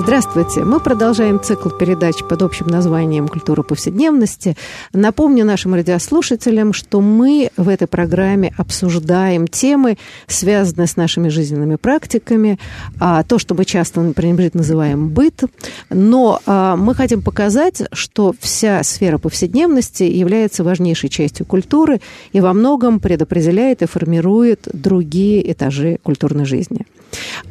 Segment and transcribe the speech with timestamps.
[0.00, 0.64] Здравствуйте.
[0.64, 4.56] Мы продолжаем цикл передач под общим названием «Культура повседневности».
[4.92, 12.60] Напомню нашим радиослушателям, что мы в этой программе обсуждаем темы, связанные с нашими жизненными практиками,
[13.00, 15.42] а, то, что мы часто, например, называем быт.
[15.90, 22.00] Но а, мы хотим показать, что вся сфера повседневности является важнейшей частью культуры
[22.32, 26.86] и во многом предопределяет и формирует другие этажи культурной жизни.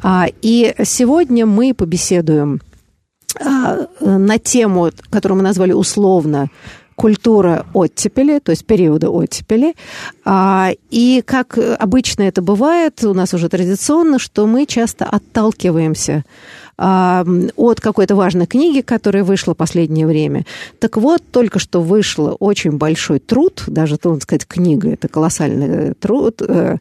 [0.02, 2.60] А, и сегодня мы побеседуем
[3.40, 6.48] а, на тему, которую мы назвали условно
[6.94, 9.74] культура оттепели, то есть периода оттепели.
[10.24, 16.24] А, и как обычно это бывает, у нас уже традиционно, что мы часто отталкиваемся
[16.80, 20.46] от какой-то важной книги, которая вышла в последнее время.
[20.78, 26.40] Так вот, только что вышел очень большой труд, даже, трудно сказать, книга, это колоссальный труд,
[26.40, 26.76] э,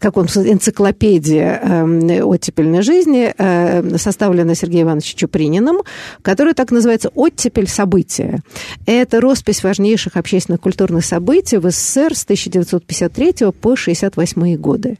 [0.00, 5.82] как он, энциклопедия э, оттепельной жизни, э, составленная Сергеем Ивановичем Чуприниным,
[6.22, 8.40] которая так называется «Оттепель события».
[8.86, 14.98] Это роспись важнейших общественных культурных событий в СССР с 1953 по 1968 годы.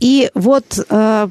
[0.00, 1.28] И вот э,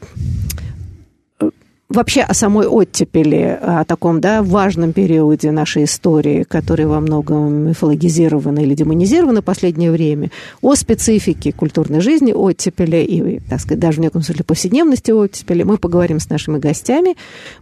[1.89, 8.57] вообще о самой оттепели, о таком да, важном периоде нашей истории, который во многом мифологизирован
[8.57, 14.01] или демонизирован в последнее время, о специфике культурной жизни оттепели и, так сказать, даже в
[14.01, 17.15] неком смысле повседневности оттепели, мы поговорим с нашими гостями.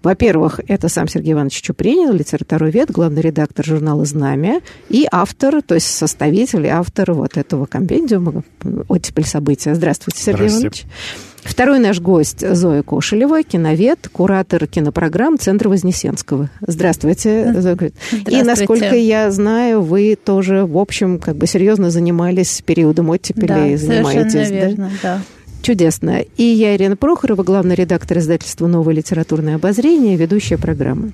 [0.04, 5.88] Во-первых, это сам Сергей Иванович Чупринин, литературовед, главный редактор журнала «Знамя» и автор, то есть
[5.88, 8.44] составитель и автор вот этого компендиума
[8.88, 9.76] «Оттепель события».
[9.76, 10.84] Здравствуйте, Сергей Здравствуйте.
[10.84, 11.31] Иванович.
[11.44, 16.50] Второй наш гость Зоя Кошелева, киновед, куратор кинопрограмм Центра Вознесенского.
[16.66, 17.76] Здравствуйте, Зоя.
[17.76, 17.94] Здравствуйте.
[18.28, 23.68] И, насколько я знаю, вы тоже, в общем, как бы серьезно занимались периодом оттепели да,
[23.68, 24.32] и занимаетесь.
[24.32, 25.18] Совершенно верно, да?
[25.18, 25.22] да.
[25.62, 26.22] Чудесно.
[26.38, 31.12] И я, Ирина Прохорова, главный редактор издательства «Новое литературное обозрение», ведущая программы.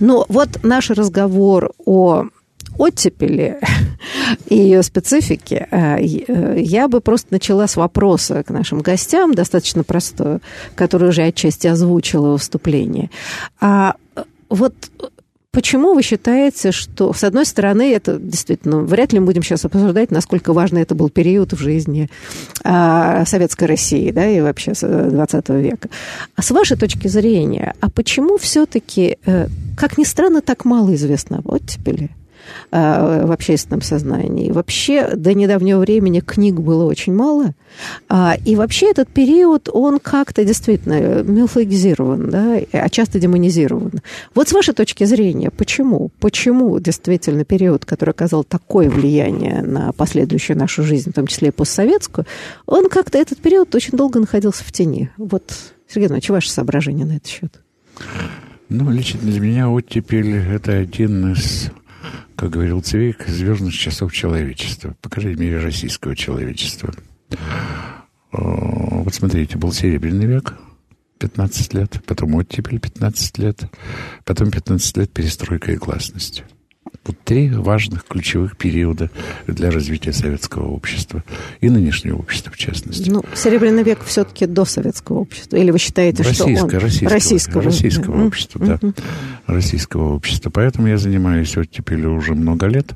[0.00, 2.26] Но вот наш разговор о
[2.78, 3.58] оттепели
[4.48, 9.84] и ее специфики, э, э, я бы просто начала с вопроса к нашим гостям, достаточно
[9.84, 10.40] простое,
[10.74, 13.10] который уже отчасти озвучила выступление.
[13.60, 14.74] А э, вот
[15.54, 20.10] Почему вы считаете, что, с одной стороны, это действительно, вряд ли мы будем сейчас обсуждать,
[20.10, 22.08] насколько важный это был период в жизни
[22.64, 25.90] а, Советской России, да, и вообще 20 века.
[26.36, 29.18] А с вашей точки зрения, а почему все-таки,
[29.76, 32.08] как ни странно, так мало известно об оттепели?
[32.70, 34.50] Э, в общественном сознании.
[34.50, 37.54] Вообще до недавнего времени книг было очень мало.
[38.08, 44.00] А, и вообще этот период, он как-то действительно мифологизирован, да, а часто демонизирован.
[44.34, 46.10] Вот с вашей точки зрения, почему?
[46.18, 51.52] Почему действительно период, который оказал такое влияние на последующую нашу жизнь, в том числе и
[51.52, 52.26] постсоветскую,
[52.66, 55.10] он как-то этот период очень долго находился в тени.
[55.18, 55.52] Вот,
[55.88, 57.60] Сергей Иванович, ваше соображение на этот счет?
[58.70, 61.70] Ну, лично для меня оттепель– это один из
[62.42, 66.92] как говорил Цвейк, звездных часов человечества, по крайней мере, российского человечества.
[68.32, 70.54] Вот смотрите, был Серебряный век,
[71.18, 73.62] 15 лет, потом оттепель 15 лет,
[74.24, 76.42] потом 15 лет перестройка и гласность.
[77.04, 79.10] Вот три важных ключевых периода
[79.48, 81.24] для развития советского общества
[81.60, 83.10] и нынешнего общества, в частности.
[83.10, 85.56] Ну, Серебряный век все-таки до советского общества.
[85.56, 86.70] Или вы считаете, российское, что он...
[86.70, 88.24] Российского, российского, российского да.
[88.24, 88.92] общества, да.
[89.46, 90.50] Российского общества.
[90.50, 92.92] Поэтому я занимаюсь оттепелью уже много лет.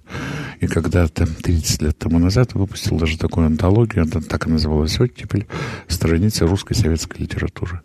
[0.61, 5.47] И когда-то, 30 лет тому назад, выпустил даже такую антологию, она так и называлась «Оттепель»,
[5.89, 7.81] страницы русской советской литературы.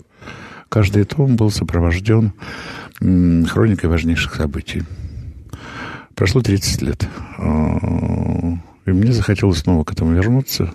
[0.69, 2.33] Каждый том был сопровожден
[2.99, 4.83] хроникой важнейших событий.
[6.21, 7.07] Прошло 30 лет.
[7.39, 7.79] А,
[8.85, 10.71] и мне захотелось снова к этому вернуться,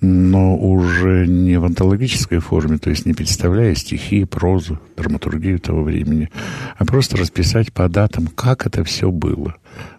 [0.00, 6.30] но уже не в антологической форме, то есть не представляя стихи, прозу, драматургию того времени,
[6.78, 9.56] а просто расписать по датам, как это все было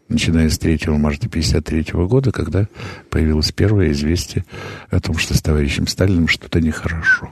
[0.10, 2.68] начиная с 3 марта 1953 года, когда
[3.12, 4.44] появилось первое известие
[4.90, 7.30] о том, что с товарищем Сталиным что-то нехорошо.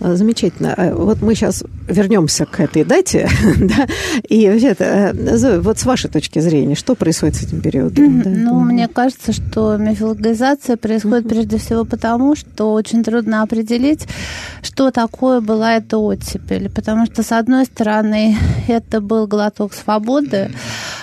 [0.00, 0.74] А, замечательно.
[0.74, 3.86] А, вот мы сейчас вернемся к этой дате, да,
[4.28, 8.22] и э, Зоя, вот с вашей точки зрения, что происходит с этим периодом?
[8.22, 8.30] Да?
[8.30, 14.06] Ну, мне кажется, что мифологизация происходит прежде всего потому, что очень трудно определить,
[14.62, 18.36] что такое была эта оттепель, потому что, с одной стороны,
[18.68, 20.50] это был глоток свободы,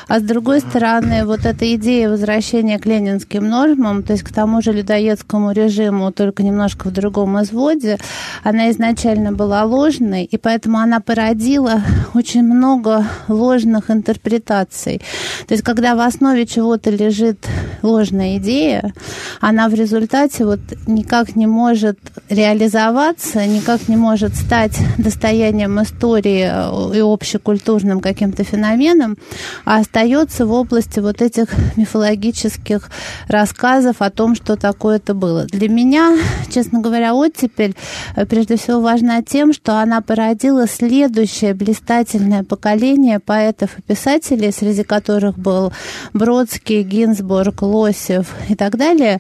[0.08, 4.62] а с другой стороны, вот эта идея возвращения к ленинским нормам, то есть к тому
[4.62, 7.98] же людоедскому режиму, только немножко в другом изводе,
[8.44, 11.82] она изначально была ложной, и поэтому она породила
[12.14, 15.02] очень много ложных интерпретаций.
[15.48, 17.46] То есть когда в основе чего-то лежит
[17.82, 18.94] ложная идея,
[19.42, 22.00] она в результате вот никак не может
[22.30, 26.50] реализоваться, никак не может стать достоянием истории
[26.96, 29.18] и общекультурным каким-то феноменом,
[29.66, 32.92] а остается в области вот этих мифологических
[33.28, 35.46] рассказов о том, что такое это было.
[35.46, 36.16] Для меня,
[36.54, 37.76] честно говоря, оттепель
[38.16, 44.84] э, прежде всего важна тем, что она породила следующее блистательное поколение поэтов и писателей, среди
[44.84, 45.74] которых был
[46.14, 49.20] Бродский, Гинзбург, Лосев и так далее.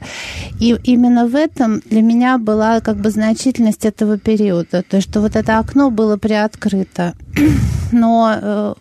[0.59, 4.83] И именно в этом для меня была как бы значительность этого периода.
[4.88, 7.15] То есть, что вот это окно было приоткрыто.
[7.91, 8.73] Но э,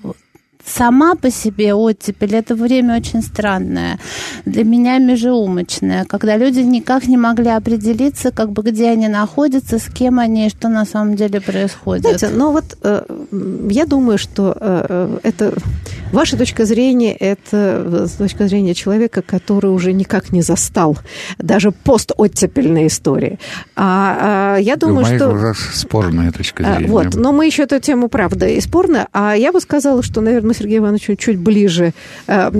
[0.66, 3.98] сама по себе оттепель это время очень странное,
[4.44, 9.86] для меня межеумочное, когда люди никак не могли определиться, как бы где они находятся, с
[9.86, 12.02] кем они и что на самом деле происходит.
[12.02, 13.02] Знаете, но вот э,
[13.70, 15.52] я думаю, что э, э это
[16.12, 20.96] ваша точка зрения, это точка зрения человека, который уже никак не застал
[21.38, 23.38] даже постоттепельной истории.
[23.74, 25.54] А, а я думаю, У что...
[25.72, 26.90] спорная точка а, зрения.
[26.90, 29.08] Вот, но мы еще эту тему, правда, и спорная.
[29.12, 31.92] А я бы сказала, что, наверное, Сергею Ивановичу чуть ближе
[32.26, 32.50] э,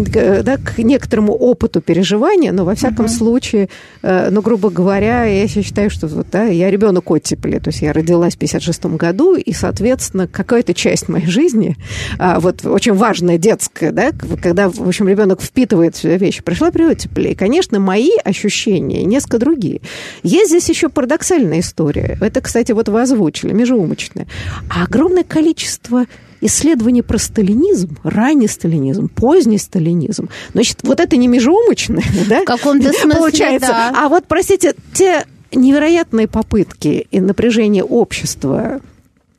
[0.43, 3.17] да, к некоторому опыту переживания, но во всяком uh-huh.
[3.17, 3.69] случае,
[4.03, 7.93] э, ну, грубо говоря, я считаю, что вот, да, я ребенок оттепели, то есть я
[7.93, 11.77] родилась в 56 году, и, соответственно, какая-то часть моей жизни,
[12.19, 14.13] а, вот очень важная детская, да,
[14.43, 17.31] когда, в общем, ребенок впитывает все вещи, пришла при оттепели.
[17.31, 19.81] И, конечно, мои ощущения несколько другие.
[20.23, 22.19] Есть здесь еще парадоксальная история.
[22.21, 24.27] Это, кстати, вот вы озвучили, межеумочная.
[24.69, 26.07] А огромное количество
[26.47, 30.29] исследование про сталинизм, ранний сталинизм, поздний сталинизм.
[30.53, 32.43] Значит, вот это не межеумочное, да?
[32.43, 33.69] В каком-то смысле, Получается.
[33.69, 33.93] Да.
[33.97, 38.81] А вот, простите, те невероятные попытки и напряжение общества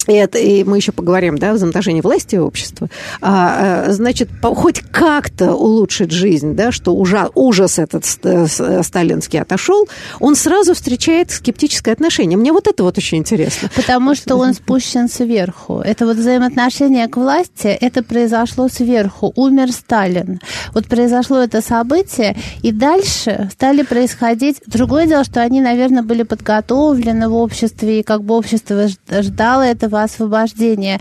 [0.08, 2.90] и, это, и мы еще поговорим, да, взаимоотношения власти и общества,
[3.22, 9.88] а, а значит, по, хоть как-то улучшить жизнь, да, что ужа, ужас этот сталинский отошел,
[10.20, 12.38] он сразу встречает скептическое отношение.
[12.38, 13.70] Мне вот это вот очень интересно.
[13.76, 15.80] Потому что он спущен сверху.
[15.80, 19.34] Это вот взаимоотношение к власти, это произошло сверху.
[19.36, 20.40] Умер Сталин.
[20.74, 24.58] Вот произошло это событие, и дальше стали происходить...
[24.68, 29.97] Другое дело, что они, наверное, были подготовлены в обществе, и как бы общество ждало этого
[29.98, 31.00] этого освобождения.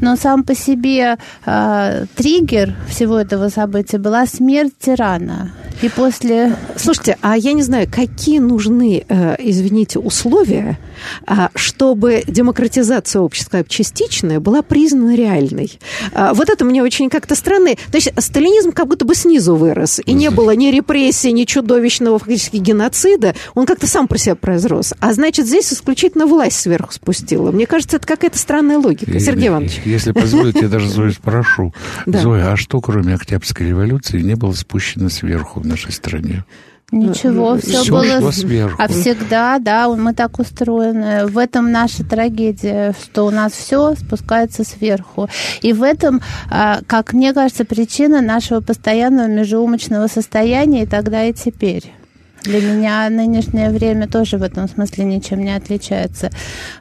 [0.00, 5.52] Но сам по себе э, триггер всего этого события была смерть тирана.
[5.82, 6.56] И после...
[6.76, 10.78] Слушайте, а я не знаю, какие нужны, э, извините, условия,
[11.26, 15.78] э, чтобы демократизация общества частичная была признана реальной?
[16.12, 17.70] Э, вот это мне очень как-то странно.
[17.90, 22.18] То есть сталинизм как будто бы снизу вырос, и не было ни репрессий, ни чудовищного
[22.18, 23.34] фактически геноцида.
[23.54, 24.92] Он как-то сам про себя произрос.
[25.00, 27.50] А значит, здесь исключительно власть сверху спустила.
[27.52, 29.10] Мне кажется, это какая-то странная логика.
[29.10, 29.80] И, Сергей Иванович.
[29.84, 31.74] Если позволите, я даже Зою спрошу.
[32.06, 36.44] Зоя, а что, кроме Октябрьской революции, не было спущено сверху в нашей стране?
[36.92, 38.82] Ничего, все, все было сверху.
[38.82, 41.26] А всегда, да, мы так устроены.
[41.26, 45.28] В этом наша трагедия, что у нас все спускается сверху.
[45.62, 51.32] И в этом, а, как мне кажется, причина нашего постоянного межеумочного состояния и тогда, и
[51.32, 51.92] теперь.
[52.42, 56.30] Для меня нынешнее время тоже в этом смысле ничем не отличается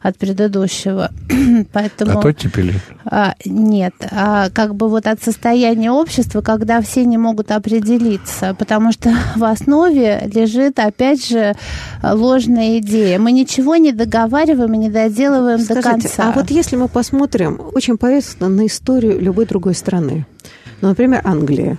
[0.02, 1.12] от предыдущего.
[1.74, 2.20] Поэтому...
[2.20, 2.76] От оттепели?
[3.06, 3.94] А, нет.
[4.12, 9.44] А, как бы вот от состояния общества, когда все не могут определиться, потому что в
[9.44, 11.56] основе лежит, опять же,
[12.02, 13.20] ложная идея.
[13.20, 16.30] Мы ничего не договариваем и не доделываем Скажите, до конца.
[16.30, 20.26] А вот если мы посмотрим очень поверхностно на историю любой другой страны,
[20.82, 21.78] ну, например, Англия,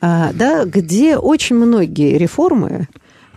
[0.00, 2.88] а, да, где очень многие реформы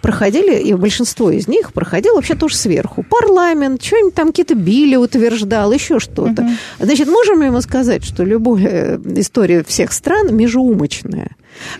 [0.05, 3.03] проходили, и большинство из них проходило вообще тоже сверху.
[3.09, 6.43] Парламент, что-нибудь там какие-то били утверждал, еще что-то.
[6.43, 6.51] Угу.
[6.81, 11.31] Значит, можем ли мы сказать, что любая история всех стран межеумочная?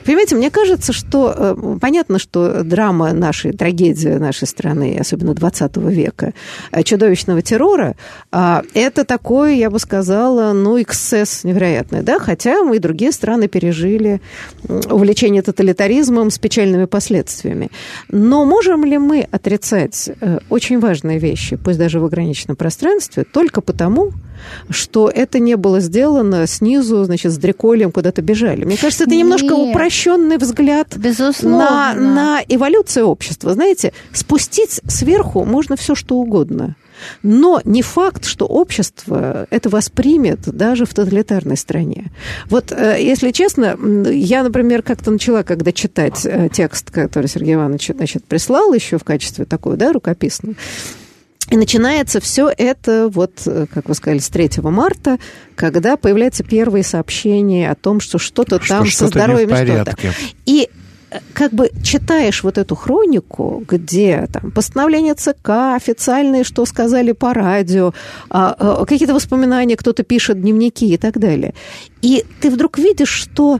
[0.05, 6.33] Понимаете, мне кажется, что э, понятно, что драма нашей, трагедия нашей страны, особенно 20 века,
[6.71, 7.95] э, чудовищного террора,
[8.31, 13.47] э, это такой, я бы сказала, ну, эксцесс невероятный, да, хотя мы и другие страны
[13.47, 14.21] пережили
[14.67, 17.69] увлечение тоталитаризмом с печальными последствиями.
[18.09, 23.61] Но можем ли мы отрицать э, очень важные вещи, пусть даже в ограниченном пространстве, только
[23.61, 24.11] потому,
[24.69, 28.63] что это не было сделано снизу, значит, с дреколем куда-то бежали.
[28.65, 29.69] Мне кажется, это немножко Нет.
[29.69, 31.57] упрощенный взгляд Безусловно.
[31.57, 33.53] На, на эволюцию общества.
[33.53, 36.75] Знаете, спустить сверху можно все что угодно.
[37.23, 42.11] Но не факт, что общество это воспримет даже в тоталитарной стране.
[42.49, 43.77] Вот, э, если честно,
[44.09, 49.03] я, например, как-то начала, когда читать э, текст, который Сергей Иванович значит, прислал еще в
[49.03, 50.55] качестве такого, да, рукописного,
[51.51, 55.19] и начинается все это, вот, э, как вы сказали, с 3 марта,
[55.55, 59.95] когда появляются первые сообщения о том, что что-то что там что со здоровьем что-то.
[60.47, 60.69] И
[61.11, 67.31] э, как бы читаешь вот эту хронику, где там постановление ЦК, официальные, что сказали по
[67.33, 67.93] радио,
[68.29, 71.53] а, а, какие-то воспоминания, кто-то пишет дневники и так далее.
[72.01, 73.59] И ты вдруг видишь, что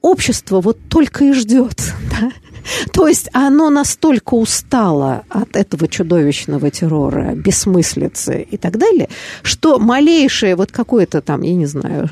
[0.00, 1.76] общество вот только и ждет,
[2.18, 2.30] да?
[2.92, 9.08] То есть оно настолько устало от этого чудовищного террора, бессмыслицы и так далее,
[9.42, 12.08] что малейшее вот какое-то там, я не знаю,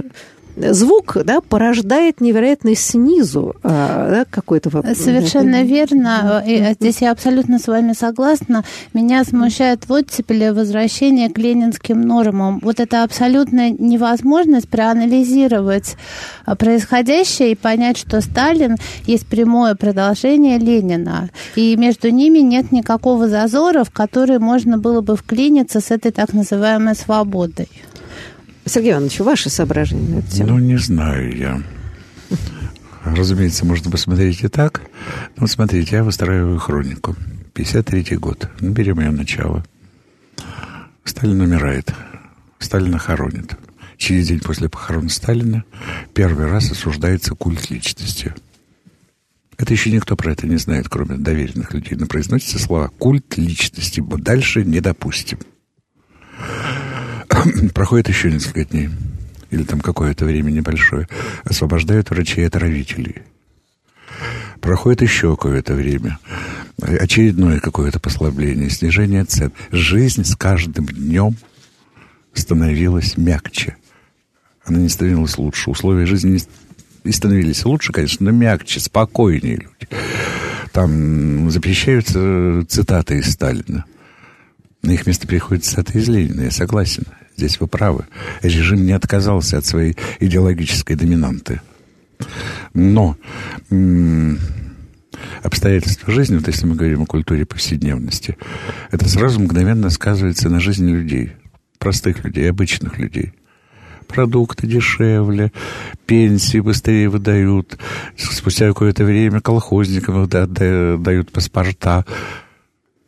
[0.73, 4.99] звук да, порождает невероятный снизу а, да, какой-то вопрос.
[4.99, 6.43] Совершенно верно.
[6.47, 8.65] И а, здесь я абсолютно с вами согласна.
[8.95, 12.61] Меня смущает в оттепели возвращение к ленинским нормам.
[12.63, 15.97] Вот это абсолютная невозможность проанализировать
[16.45, 21.31] а, происходящее и понять, что Сталин есть прямое продолжение Ленина.
[21.57, 26.33] И между ними нет никакого зазора, в который можно было бы вклиниться с этой так
[26.33, 27.69] называемой свободой.
[28.69, 30.51] Сергей Иванович, ваши соображения на эту тему?
[30.51, 31.63] Ну, не знаю я.
[33.05, 34.83] Разумеется, можно посмотреть и так.
[35.37, 37.17] Ну, вот смотрите, я выстраиваю хронику.
[37.55, 38.49] 53-й год.
[38.61, 39.65] Ну, берем ее начало.
[41.05, 41.93] Сталин умирает.
[42.59, 43.57] Сталина хоронит.
[43.97, 45.65] Через день после похорон Сталина
[46.15, 48.35] первый раз осуждается культ личности.
[49.57, 51.97] Это еще никто про это не знает, кроме доверенных людей.
[51.99, 54.01] Но произносятся слова «культ личности».
[54.01, 55.39] Дальше не допустим.
[57.75, 58.91] Проходит еще несколько дней,
[59.51, 61.09] или там какое-то время небольшое,
[61.45, 63.23] освобождают врачей-отравителей.
[64.61, 66.19] Проходит еще какое-то время,
[66.81, 69.53] очередное какое-то послабление, снижение цен.
[69.71, 71.37] Жизнь с каждым днем
[72.35, 73.77] становилась мягче.
[74.65, 75.71] Она не становилась лучше.
[75.71, 76.39] Условия жизни
[77.05, 79.89] не становились лучше, конечно, но мягче, спокойнее люди.
[80.73, 83.85] Там запрещаются цитаты из Сталина.
[84.83, 87.05] На их место приходит цитаты из Ленина, я согласен.
[87.39, 88.05] Здесь вы правы.
[88.43, 91.61] Режим не отказался от своей идеологической доминанты.
[92.75, 93.17] Но
[95.45, 98.37] обстоятельства жизни, вот если мы говорим о культуре повседневности,
[98.91, 101.35] это сразу мгновенно сказывается на жизни людей,
[101.79, 103.33] простых людей, обычных людей
[104.09, 105.53] продукты дешевле,
[106.07, 107.79] пенсии быстрее выдают,
[108.17, 112.07] спустя какое-то время колхозникам дают паспорта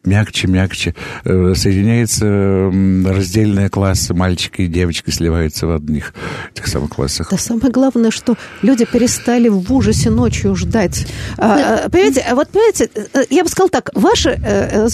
[0.05, 0.95] мягче, мягче.
[1.25, 2.73] Э, соединяется
[3.07, 6.15] раздельные классы, мальчики и девочки сливаются в одних
[6.55, 7.29] этих самых классах.
[7.31, 11.07] Да самое главное, что люди перестали в ужасе ночью ждать.
[11.37, 14.89] А, а, понимаете, вот понимаете, э, я бы сказала так, ваши, э,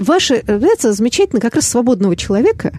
[0.00, 2.72] ваши это замечательно как раз свободного человека,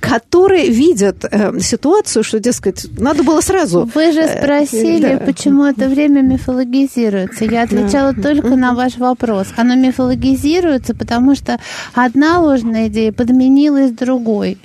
[0.00, 1.24] который видит
[1.60, 3.88] ситуацию, что, дескать, надо было сразу...
[3.94, 5.18] Вы же спросили, да.
[5.18, 7.44] почему это время мифологизируется.
[7.44, 8.22] Я отвечала да.
[8.22, 9.48] только на ваш вопрос.
[9.56, 11.58] Оно мифологизируется, потому потому что
[11.92, 14.58] одна ложная идея подменилась другой.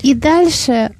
[0.00, 0.92] И дальше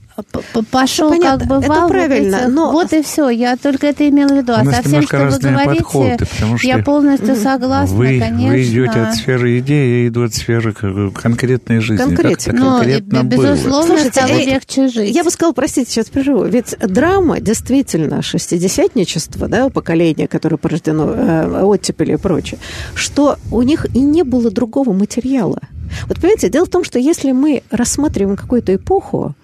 [0.71, 1.79] пошел Понятно, как бы вал.
[1.79, 2.73] Это правильно, вот но...
[2.73, 4.53] Вот и все, я только это имела в виду.
[4.53, 6.19] А совсем, что вы говорите, подходы,
[6.63, 8.49] я полностью согласна, вы, конечно.
[8.49, 12.05] Вы идете от сферы идеи, я иду от сферы конкретной жизни.
[12.05, 12.53] Конкретно.
[12.53, 15.15] Но, конкретно безусловно, Слушайте, стало э, легче жить.
[15.15, 16.45] Я бы сказала, простите, сейчас прерву.
[16.45, 22.59] Ведь драма, действительно, шестидесятничество, да, поколение, которое порождено э, оттепелью и прочее,
[22.95, 25.61] что у них и не было другого материала.
[26.07, 29.35] Вот понимаете, дело в том, что если мы рассматриваем какую-то эпоху,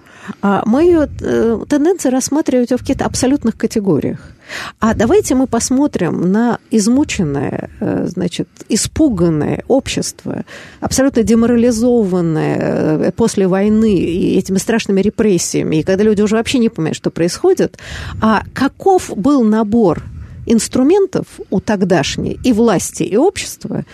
[0.43, 4.19] мы ее э, тенденция рассматривать в каких-то абсолютных категориях.
[4.81, 10.45] А давайте мы посмотрим на измученное, э, значит, испуганное общество,
[10.81, 16.69] абсолютно деморализованное э, после войны и этими страшными репрессиями, и когда люди уже вообще не
[16.69, 17.79] понимают, что происходит,
[18.21, 20.03] а каков был набор
[20.47, 23.85] инструментов у тогдашней и власти, и общества,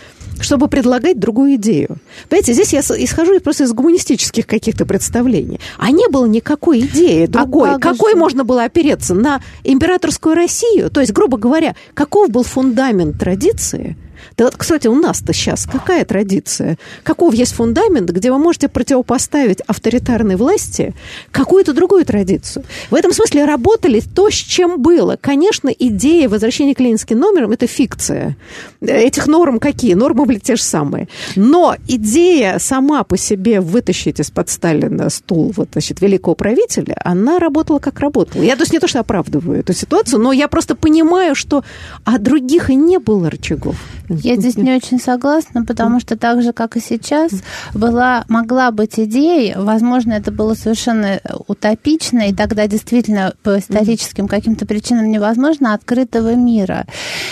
[0.43, 1.97] чтобы предлагать другую идею.
[2.29, 5.61] Понимаете, здесь я исхожу просто из гуманистических каких-то представлений.
[5.79, 7.75] А не было никакой идеи а другой.
[7.75, 8.19] А какой же?
[8.19, 9.15] можно было опереться?
[9.15, 10.91] На императорскую Россию?
[10.91, 13.97] То есть, грубо говоря, каков был фундамент традиции–
[14.37, 16.79] да вот, кстати, у нас-то сейчас какая традиция?
[17.03, 20.95] Каков есть фундамент, где вы можете противопоставить авторитарной власти
[21.31, 22.65] какую-то другую традицию?
[22.91, 25.19] В этом смысле работали то, с чем было.
[25.21, 28.37] Конечно, идея возвращения к ленинским номерам– это фикция.
[28.81, 29.95] Этих норм какие?
[29.95, 31.09] Нормы были те же самые.
[31.37, 37.79] Но идея сама по себе вытащить из-под Сталина стул вот, значит, великого правителя, она работала
[37.79, 38.43] как работала.
[38.43, 41.65] Я то есть не то, что оправдываю эту ситуацию, но я просто понимаю, что
[42.05, 43.77] а других и не было рычагов.
[44.11, 47.31] Я здесь не очень согласна, потому что так же, как и сейчас,
[47.75, 54.67] была, могла быть идея, возможно, это было совершенно утопично, и тогда действительно по историческим каким-то
[54.67, 56.87] причинам невозможно открытого мира.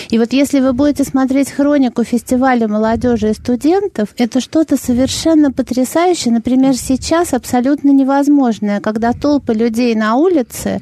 [0.08, 6.32] И вот если вы будете смотреть хронику фестиваля молодежи и студентов, это что-то совершенно потрясающее.
[6.32, 10.80] Например, сейчас абсолютно невозможное, когда толпы людей на улице,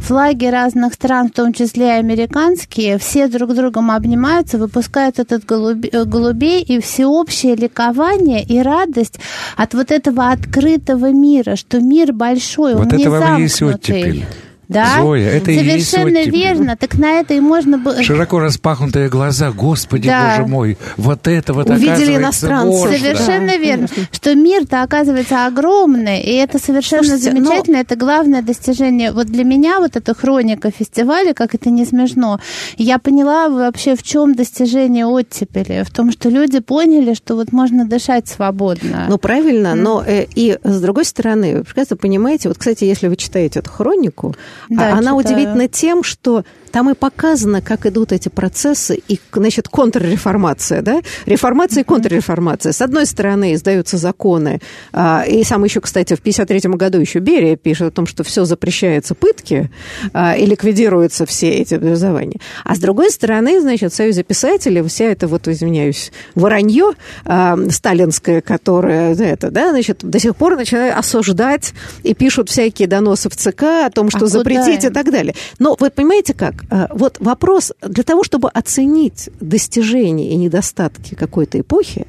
[0.00, 5.88] флаги разных стран, в том числе и американские, все друг другом обнимаются, выпускают этот голуби,
[5.92, 9.18] э, голубей и всеобщее ликование и радость
[9.56, 14.26] от вот этого открытого мира, что мир большой, вот он не замкнутый.
[14.68, 15.00] Да?
[15.00, 16.76] Зоя, это Совершенно и есть верно.
[16.76, 18.02] Так на это и можно было...
[18.02, 20.36] Широко распахнутые глаза, господи, да.
[20.38, 22.78] боже мой, вот это вот Увидели иностранцы.
[22.78, 22.98] Можно.
[22.98, 23.56] Совершенно да.
[23.56, 23.88] верно.
[24.10, 27.76] Что мир-то оказывается огромный, и это совершенно Слушайте, замечательно.
[27.76, 27.82] Но...
[27.82, 29.12] Это главное достижение.
[29.12, 32.40] Вот для меня вот эта хроника фестиваля, как это не смешно,
[32.76, 35.84] я поняла вообще, в чем достижение оттепели.
[35.84, 39.06] В том, что люди поняли, что вот можно дышать свободно.
[39.08, 39.74] Ну, правильно, mm.
[39.74, 43.70] но э, и с другой стороны, вы прекрасно понимаете, вот, кстати, если вы читаете эту
[43.70, 44.34] хронику,
[44.68, 50.82] да, Она удивительна тем, что там и показано, как идут эти процессы, и, значит, контрреформация,
[50.82, 51.00] да?
[51.26, 52.72] Реформация и контрреформация.
[52.72, 54.60] С одной стороны, издаются законы,
[54.92, 58.44] а, и сам еще, кстати, в 1953 году еще Берия пишет о том, что все
[58.44, 59.70] запрещается пытки,
[60.12, 62.38] а, и ликвидируются все эти образования.
[62.64, 66.92] А с другой стороны, значит, в Союзе писателей вся это, вот, извиняюсь, воронье
[67.24, 73.28] а, сталинское, которое, это, да, значит, до сих пор начинают осуждать и пишут всякие доносы
[73.28, 75.34] в ЦК о том, что а запретить и так далее.
[75.58, 76.55] Но вы понимаете как?
[76.70, 82.06] А, вот вопрос, для того, чтобы оценить достижения и недостатки какой-то эпохи,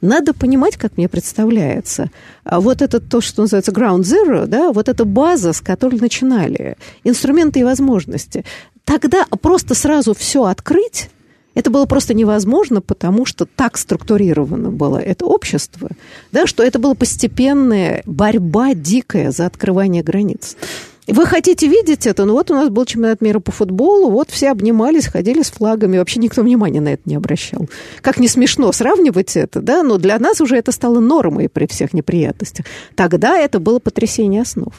[0.00, 2.10] надо понимать, как мне представляется,
[2.44, 6.76] а вот это то, что называется ground zero, да, вот эта база, с которой начинали,
[7.02, 8.44] инструменты и возможности.
[8.84, 11.08] Тогда просто сразу все открыть,
[11.54, 15.88] это было просто невозможно, потому что так структурировано было это общество,
[16.32, 20.56] да, что это была постепенная борьба дикая за открывание границ.
[21.06, 22.24] Вы хотите видеть это?
[22.24, 25.98] Ну вот у нас был чемпионат мира по футболу, вот все обнимались, ходили с флагами,
[25.98, 27.68] вообще никто внимания на это не обращал.
[28.00, 31.92] Как не смешно сравнивать это, да, но для нас уже это стало нормой при всех
[31.92, 32.64] неприятностях.
[32.94, 34.72] Тогда это было потрясение основ.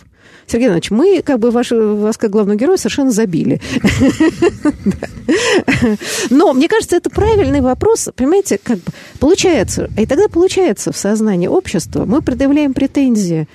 [0.48, 3.62] Сергей Иванович, мы, как бы, ваш, вас как главного героя совершенно забили.
[6.30, 8.10] Но, мне кажется, это правильный вопрос.
[8.16, 13.48] Понимаете, как бы получается, и тогда получается в сознании общества, мы предъявляем претензии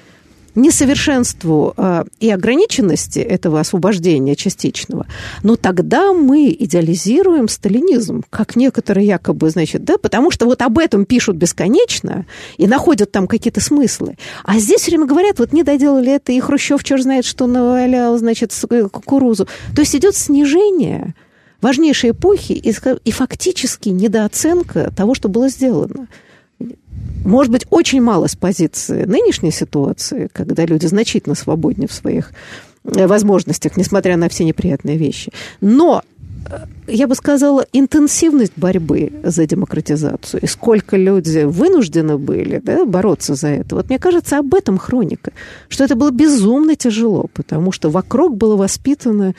[0.54, 5.06] несовершенству э, и ограниченности этого освобождения частичного,
[5.42, 11.04] но тогда мы идеализируем сталинизм, как некоторые якобы, значит, да, потому что вот об этом
[11.04, 14.16] пишут бесконечно и находят там какие-то смыслы.
[14.44, 18.16] А здесь все время говорят, вот не доделали это, и Хрущев черт знает, что навалял,
[18.18, 18.52] значит,
[18.92, 19.46] кукурузу.
[19.74, 21.14] То есть идет снижение
[21.60, 26.08] важнейшей эпохи и, и фактически недооценка того, что было сделано
[27.24, 32.32] может быть, очень мало с позиции нынешней ситуации, когда люди значительно свободнее в своих
[32.84, 35.30] э, возможностях, несмотря на все неприятные вещи.
[35.60, 36.02] Но
[36.46, 43.34] э, я бы сказала, интенсивность борьбы за демократизацию и сколько люди вынуждены были да, бороться
[43.34, 43.76] за это.
[43.76, 45.32] Вот мне кажется, об этом хроника,
[45.68, 49.34] что это было безумно тяжело, потому что вокруг было воспитано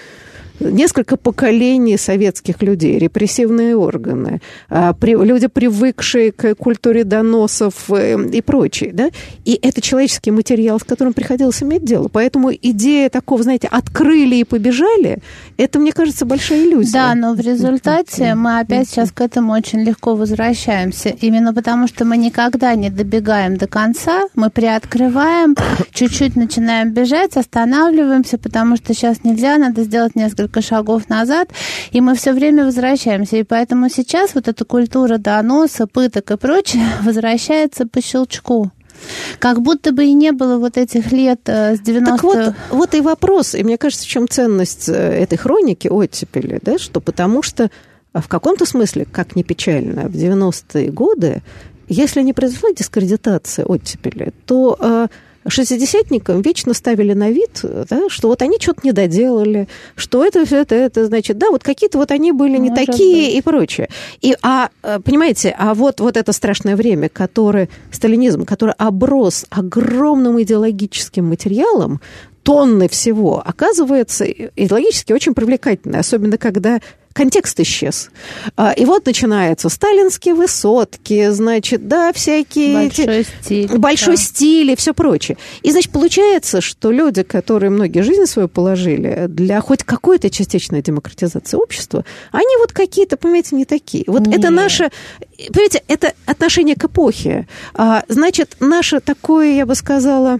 [0.70, 8.92] несколько поколений советских людей, репрессивные органы, а, люди, привыкшие к культуре доносов э, и прочее.
[8.94, 9.10] Да?
[9.46, 12.08] И это человеческий материал, с которым приходилось иметь дело.
[12.08, 15.20] Поэтому идея такого, знаете, открыли и побежали,
[15.58, 16.94] это, мне кажется, большая иллюзия.
[16.94, 21.10] Да, но в результате мы опять сейчас к этому очень легко возвращаемся.
[21.10, 25.56] Именно потому, что мы никогда не добегаем до конца, мы приоткрываем,
[25.92, 31.50] чуть-чуть начинаем бежать, останавливаемся, потому что сейчас нельзя, надо сделать несколько несколько шагов назад,
[31.92, 33.38] и мы все время возвращаемся.
[33.38, 38.72] И поэтому сейчас вот эта культура доноса, пыток и прочее возвращается по щелчку.
[39.40, 42.94] Как будто бы и не было вот этих лет э, с 90 Так вот, вот
[42.94, 47.42] и вопрос, и мне кажется, в чем ценность э, этой хроники оттепели, да, что потому
[47.42, 47.72] что
[48.14, 51.42] в каком-то смысле, как ни печально, в 90-е годы,
[51.88, 55.08] если не произошла дискредитация оттепели, то э,
[55.48, 60.76] шестидесятникам вечно ставили на вид, да, что вот они что-то не доделали, что это, это,
[60.76, 63.36] это, значит, да, вот какие-то вот они были не Может такие быть.
[63.36, 63.90] и прочее.
[64.22, 70.42] И, а, э, понимаете, а вот, вот это страшное время, которое, сталинизм, который оброс огромным
[70.42, 72.02] идеологическим материалом,
[72.44, 76.80] тонны всего, оказывается идеологически очень привлекательной, особенно когда
[77.14, 78.10] контекст исчез.
[78.56, 82.74] А, и вот начинаются сталинские высотки, значит, да, всякие...
[82.88, 83.78] Большой стиль.
[83.78, 84.22] Большой да.
[84.22, 85.38] стиль и все прочее.
[85.62, 91.58] И, значит, получается, что люди, которые многие жизни свою положили для хоть какой-то частичной демократизации
[91.58, 94.04] общества, они вот какие-то, понимаете, не такие.
[94.08, 94.40] Вот Нет.
[94.40, 94.92] это наше...
[95.52, 97.48] Понимаете, это отношение к эпохе.
[97.74, 100.40] А, значит, наше такое, я бы сказала,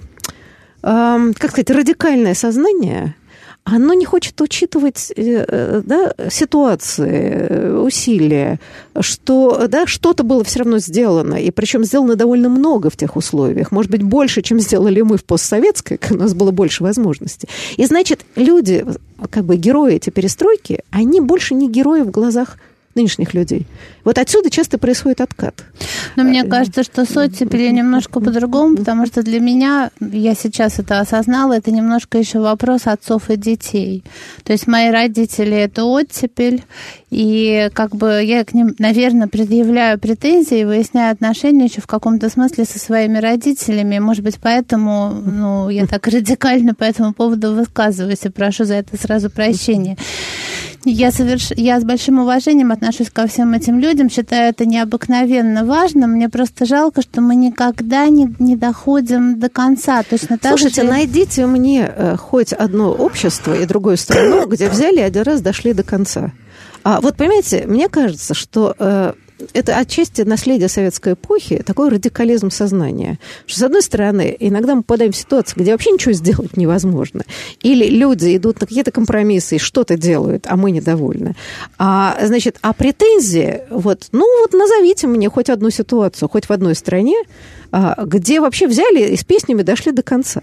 [0.82, 3.16] как сказать, радикальное сознание–
[3.64, 8.60] оно не хочет учитывать э, э, да, ситуации, усилия,
[9.00, 13.72] что да, что-то было все равно сделано, и причем сделано довольно много в тех условиях,
[13.72, 17.48] может быть, больше, чем сделали мы в постсоветской, у нас было больше возможностей.
[17.78, 18.86] И значит, люди,
[19.30, 22.58] как бы герои эти перестройки, они больше не герои в глазах
[22.96, 23.68] нынешних людей.
[24.04, 25.64] Вот отсюда часто происходит откат.
[26.16, 31.00] Но мне кажется, что с оттепелью немножко по-другому, потому что для меня, я сейчас это
[31.00, 34.04] осознала, это немножко еще вопрос отцов и детей.
[34.44, 36.64] То есть мои родители– это оттепель,
[37.10, 42.66] и как бы я к ним, наверное, предъявляю претензии, выясняю отношения еще в каком-то смысле
[42.66, 44.00] со своими родителями.
[44.00, 48.98] Может быть, поэтому ну, я так радикально по этому поводу высказываюсь и прошу за это
[48.98, 49.98] сразу прощения.
[50.84, 51.52] Я, соверш...
[51.56, 56.08] я с большим уважением отношусь ко всем этим людям, считаю это необыкновенно важно.
[56.08, 60.02] Мне просто жалко, что мы никогда не, не доходим до конца.
[60.04, 60.88] Точно так Слушайте, же...
[60.88, 65.74] найдите мне э, хоть одно общество и другую страну, где взяли и один раз дошли
[65.74, 66.32] до конца.
[66.84, 69.14] А вот понимаете, мне кажется, что э,
[69.54, 73.20] это отчасти наследие советской эпохи, такой радикализм сознания.
[73.46, 77.24] Что, с одной стороны, иногда мы попадаем в ситуацию, где вообще ничего сделать невозможно.
[77.62, 81.36] Или люди идут на какие-то компромиссы и что-то делают, а мы недовольны.
[81.78, 86.76] А, значит, а претензии, вот, ну вот назовите мне хоть одну ситуацию, хоть в одной
[86.76, 87.16] стране,
[87.72, 90.42] где вообще взяли и с песнями дошли до конца.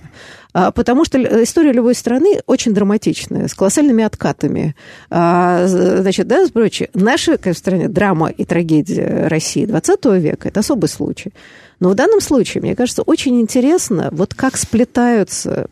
[0.54, 4.74] А, потому что история любой страны очень драматичная, с колоссальными откатами.
[5.10, 6.88] А, значит, да, прочее.
[6.94, 11.32] Наша, конечно, стране драма и трагедия России 20 века– это особый случай.
[11.80, 15.68] Но в данном случае, мне кажется, очень интересно, вот как сплетаются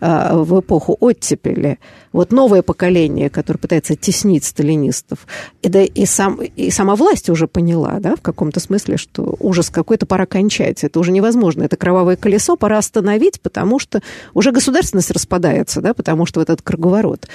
[0.00, 1.78] а, в эпоху оттепели
[2.12, 5.26] вот новое поколение, которое пытается теснить сталинистов.
[5.62, 9.70] И, да, и, сам, и сама власть уже поняла, да, в каком-то смысле, что ужас
[9.70, 10.84] какой-то пора кончать.
[10.84, 11.62] Это уже невозможно.
[11.62, 14.02] Это кровавое колесо пора остановить, потому что
[14.34, 17.28] уже государственность распадается, да, потому что вот этот круговорот.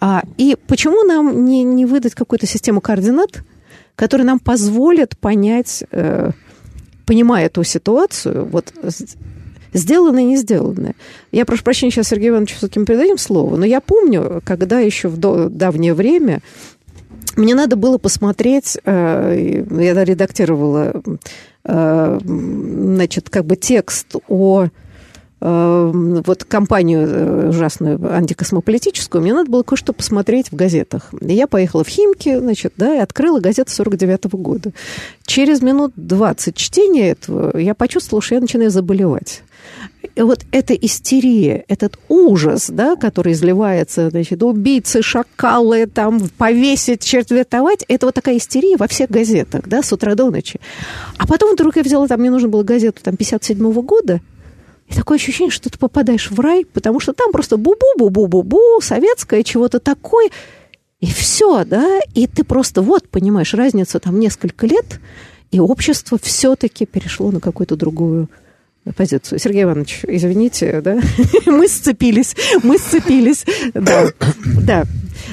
[0.00, 3.42] А, и почему нам не, не выдать какую-то систему координат,
[3.94, 5.84] которая нам позволит понять...
[5.90, 6.30] Э,
[7.06, 8.72] понимая эту ситуацию, вот
[9.72, 10.94] сделанное и не сделанное.
[11.32, 15.08] Я прошу прощения, сейчас Сергею Ивановичу все-таки мы передадим слово, но я помню, когда еще
[15.08, 16.40] в давнее время
[17.36, 21.02] мне надо было посмотреть, э, я редактировала,
[21.64, 24.68] э, значит, как бы текст о
[25.38, 31.10] вот кампанию э, ужасную антикосмополитическую, мне надо было кое-что посмотреть в газетах.
[31.20, 34.72] И я поехала в Химки, значит, да, и открыла газету 49 -го года.
[35.26, 39.42] Через минут 20 чтения этого я почувствовала, что я начинаю заболевать.
[40.14, 47.84] И вот эта истерия, этот ужас, да, который изливается, значит, убийцы, шакалы, там, повесить, четвертовать,
[47.88, 50.60] это вот такая истерия во всех газетах, да, с утра до ночи.
[51.18, 54.20] А потом вдруг я взяла, там, мне нужно было газету, там, 57 -го года,
[54.88, 59.80] и такое ощущение, что ты попадаешь в рай, потому что там просто бу-бу-бу-бу-бу-бу, советское, чего-то
[59.80, 60.30] такое.
[61.00, 65.00] И все, да, и ты просто вот понимаешь разницу там несколько лет,
[65.50, 68.28] и общество все-таки перешло на какую-то другую
[68.94, 69.38] позицию.
[69.38, 70.98] Сергей Иванович, извините, да,
[71.46, 73.44] мы сцепились, мы сцепились,
[73.74, 74.08] да,
[74.62, 74.84] да.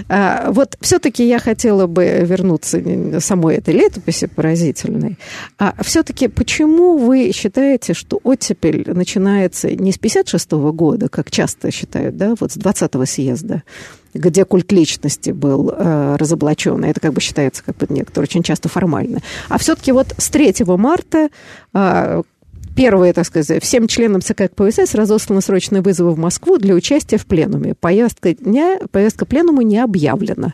[0.09, 2.81] А, вот все-таки я хотела бы вернуться
[3.19, 5.17] самой этой летописи поразительной.
[5.57, 11.71] А все-таки почему вы считаете, что оттепель начинается не с 56 -го года, как часто
[11.71, 13.63] считают, да, вот с 20-го съезда,
[14.13, 16.83] где культ личности был э, разоблачен.
[16.83, 19.21] Это как бы считается как бы некоторые очень часто формально.
[19.49, 21.29] А все-таки вот с 3 марта
[21.73, 22.21] э,
[22.75, 27.25] Первое, так сказать, всем членам ЦК КПСС разосланы срочные вызовы в Москву для участия в
[27.25, 27.75] пленуме.
[27.75, 30.53] Повестка, дня, повестка пленума не объявлена.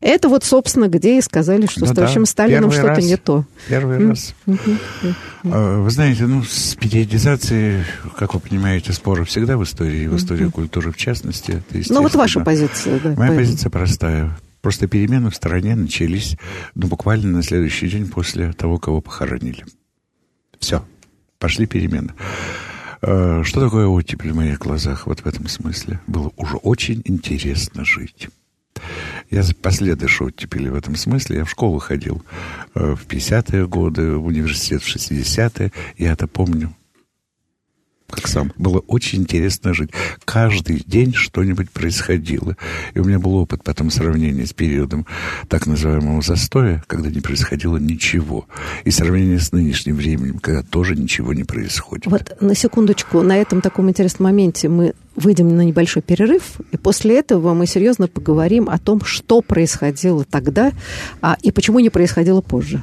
[0.00, 3.46] Это вот, собственно, где и сказали, что ну, с товарищем да, Сталиным что-то не то.
[3.68, 4.08] Первый mm.
[4.10, 4.34] раз.
[4.46, 5.82] Mm-hmm.
[5.82, 7.84] Вы знаете, ну, с периодизацией,
[8.18, 10.50] как вы понимаете, споры всегда в истории, в истории mm-hmm.
[10.50, 11.62] культуры в частности.
[11.88, 13.00] Ну, вот ваша позиция.
[13.00, 13.38] Да, Моя поэтому.
[13.38, 14.38] позиция простая.
[14.60, 16.36] Просто перемены в стране начались,
[16.74, 19.64] ну, буквально на следующий день после того, кого похоронили.
[20.58, 20.84] Все,
[21.38, 22.14] пошли перемены.
[23.02, 26.00] Э, что такое оттепель в моих глазах вот в этом смысле?
[26.06, 28.28] Было уже очень интересно жить.
[29.30, 31.38] Я последующий оттепели в этом смысле.
[31.38, 32.22] Я в школу ходил
[32.74, 35.72] э, в 50-е годы, в университет в 60-е.
[35.98, 36.74] Я это помню
[38.10, 38.52] как сам.
[38.56, 39.90] Было очень интересно жить.
[40.24, 42.56] Каждый день что-нибудь происходило.
[42.94, 45.06] И у меня был опыт потом сравнения с периодом
[45.48, 48.46] так называемого застоя, когда не происходило ничего.
[48.84, 52.06] И сравнение с нынешним временем, когда тоже ничего не происходит.
[52.06, 57.18] Вот на секундочку, на этом таком интересном моменте мы выйдем на небольшой перерыв, и после
[57.18, 60.72] этого мы серьезно поговорим о том, что происходило тогда
[61.20, 62.82] а, и почему не происходило позже.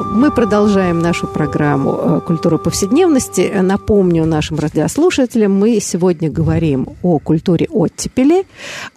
[0.00, 3.50] Мы продолжаем нашу программу э, «Культура повседневности».
[3.60, 8.46] Напомню нашим радиослушателям, мы сегодня говорим о культуре оттепели,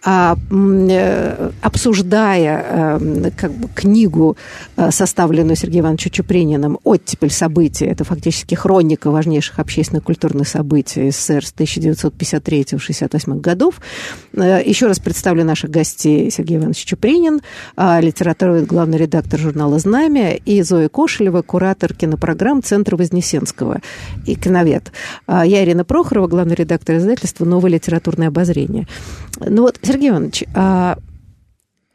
[0.03, 4.37] а, э, обсуждая э, как бы, книгу,
[4.89, 7.31] составленную Сергеем Ивановичем Чуприниным «Оттепель.
[7.31, 7.87] События».
[7.87, 13.81] Это фактически хроника важнейших общественно-культурных событий СССР с 1953-68 годов.
[14.33, 17.41] Еще раз представлю наших гостей Сергей Иванович Чупринин,
[17.77, 23.82] литературовед, главный редактор журнала «Знамя» и Зоя Кошелева, куратор кинопрограмм Центра Вознесенского
[24.25, 24.91] и киновед.
[25.25, 28.88] А я Ирина Прохорова, главный редактор издательства «Новое литературное обозрение».
[29.39, 30.97] Ну вот, Сергей Иванович, а,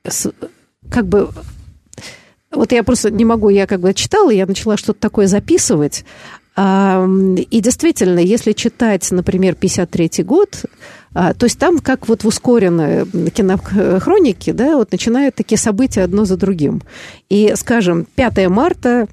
[0.05, 0.33] с,
[0.91, 1.31] как бы
[2.51, 6.05] вот я просто не могу, я как бы читала, я начала что-то такое записывать,
[6.57, 10.65] и действительно, если читать, например, 53 год,
[11.13, 16.25] а, то есть там, как вот в ускоренной кинохронике, да, вот начинают такие события одно
[16.25, 16.83] за другим.
[17.29, 19.07] И, скажем, 5 марта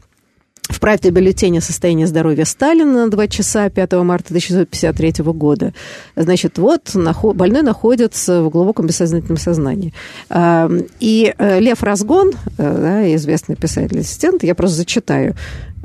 [0.69, 5.73] в правде бюллетене состояние здоровья Сталина на 2 часа 5 марта 1953 года.
[6.15, 9.93] Значит, вот больной находится в глубоком бессознательном сознании.
[10.99, 15.35] И э, Лев Разгон, э, да, известный писатель-ассистент, я просто зачитаю,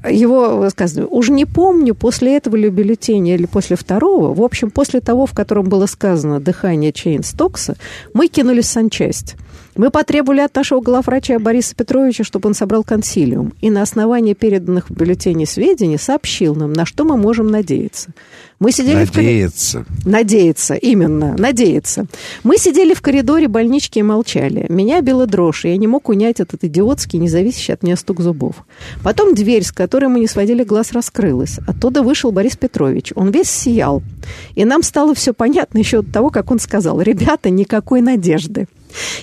[0.09, 1.09] его высказывание.
[1.09, 5.33] Уж не помню, после этого ли бюллетеня или после второго, в общем, после того, в
[5.33, 7.77] котором было сказано «дыхание Чейн Стокса»,
[8.15, 9.37] мы кинулись в санчасть.
[9.79, 14.91] Мы потребовали от нашего главврача Бориса Петровича, чтобы он собрал консилиум, и на основании переданных
[14.91, 18.11] в бюллетене сведений сообщил нам, на что мы можем надеяться.
[18.59, 19.85] Мы сидели надеяться.
[19.89, 20.09] В...
[20.09, 22.07] Надеяться, именно, надеяться.
[22.43, 24.67] Мы сидели в коридоре больнички и молчали.
[24.69, 28.57] Меня била дрожь, и я не мог унять этот идиотский, независящий от меня стук зубов.
[29.05, 31.61] Потом дверь, с которой мы не сводили глаз, раскрылась.
[31.69, 33.13] Оттуда вышел Борис Петрович.
[33.15, 34.03] Он весь сиял.
[34.57, 38.67] И нам стало все понятно еще от того, как он сказал, «Ребята, никакой надежды».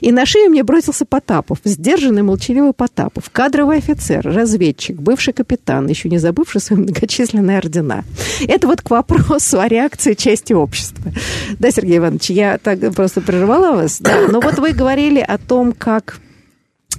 [0.01, 6.09] И на шею мне бросился Потапов, сдержанный, молчаливый Потапов, кадровый офицер, разведчик, бывший капитан, еще
[6.09, 8.03] не забывший свои многочисленные ордена.
[8.47, 11.11] Это вот к вопросу о реакции части общества.
[11.59, 13.99] Да, Сергей Иванович, я так просто прервала вас.
[13.99, 16.19] Да, но вот вы говорили о том, как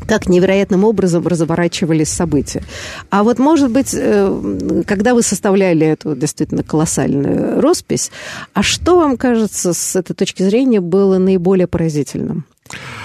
[0.07, 2.63] как невероятным образом разворачивались события.
[3.11, 8.11] А вот, может быть, э, когда вы составляли эту действительно колоссальную роспись,
[8.53, 12.45] а что вам кажется с этой точки зрения было наиболее поразительным?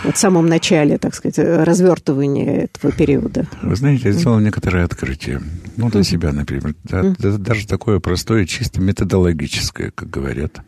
[0.04, 3.46] В самом начале, так сказать, развертывания этого периода.
[3.62, 5.42] Вы знаете, я сделал некоторые открытия.
[5.78, 6.76] Ну, для себя, например.
[6.84, 10.62] Да, даже такое простое, чисто методологическое, как говорят.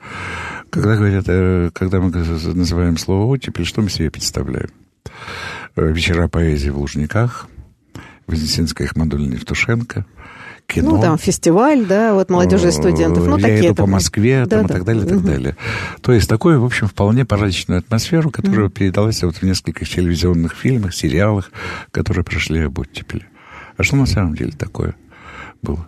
[0.70, 4.70] Когда говорят, э, когда мы называем слово оттепель, что мы себе представляем?
[5.76, 7.48] Э, вечера поэзии в Лужниках,
[8.28, 10.06] Вознесенская Ахмадульна Евтушенко–
[10.74, 10.92] кино.
[10.92, 13.26] Ну, там фестиваль, да, вот молодежи и студентов.
[13.26, 14.74] Ну, Я такие иду по Москве, да, там, да.
[14.74, 15.58] и так далее, и так далее.
[16.02, 20.94] То есть такую, в общем, вполне праздничную атмосферу, которая передалась вот в нескольких телевизионных фильмах,
[20.94, 21.52] сериалах,
[21.92, 23.26] которые прошли об оттепели.
[23.78, 24.96] А что на самом деле такое
[25.62, 25.88] было?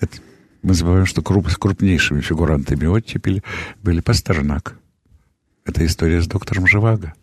[0.00, 0.18] Это,
[0.62, 3.42] мы забываем, что круп, с крупнейшими фигурантами оттепели
[3.82, 4.76] были Пастернак.
[5.64, 7.14] Это история с доктором Живаго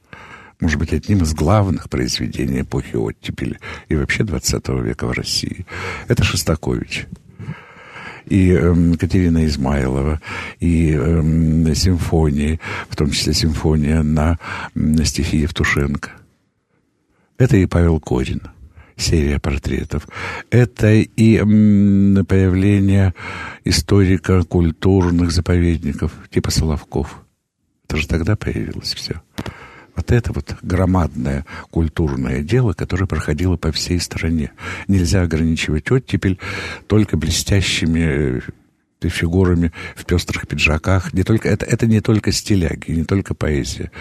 [0.61, 5.65] может быть, одним из главных произведений эпохи оттепели и вообще 20 века в России.
[6.07, 7.07] Это Шостакович
[8.27, 10.21] и э, Катерина Измайлова,
[10.59, 14.37] и э, симфонии, в том числе симфония на,
[14.73, 16.11] на стихи Евтушенко.
[17.37, 18.43] Это и Павел Корин,
[18.95, 20.07] серия портретов.
[20.51, 23.13] Это и м, появление
[23.65, 27.21] историка культурных заповедников, типа Соловков.
[27.87, 29.21] Это же тогда появилось все.
[29.95, 34.51] Вот это вот громадное культурное дело, которое проходило по всей стране.
[34.87, 36.39] Нельзя ограничивать оттепель
[36.87, 38.41] только блестящими
[39.01, 41.13] фигурами в пестрых пиджаках.
[41.13, 43.91] Не только, это, это не только стиляги, не только поэзия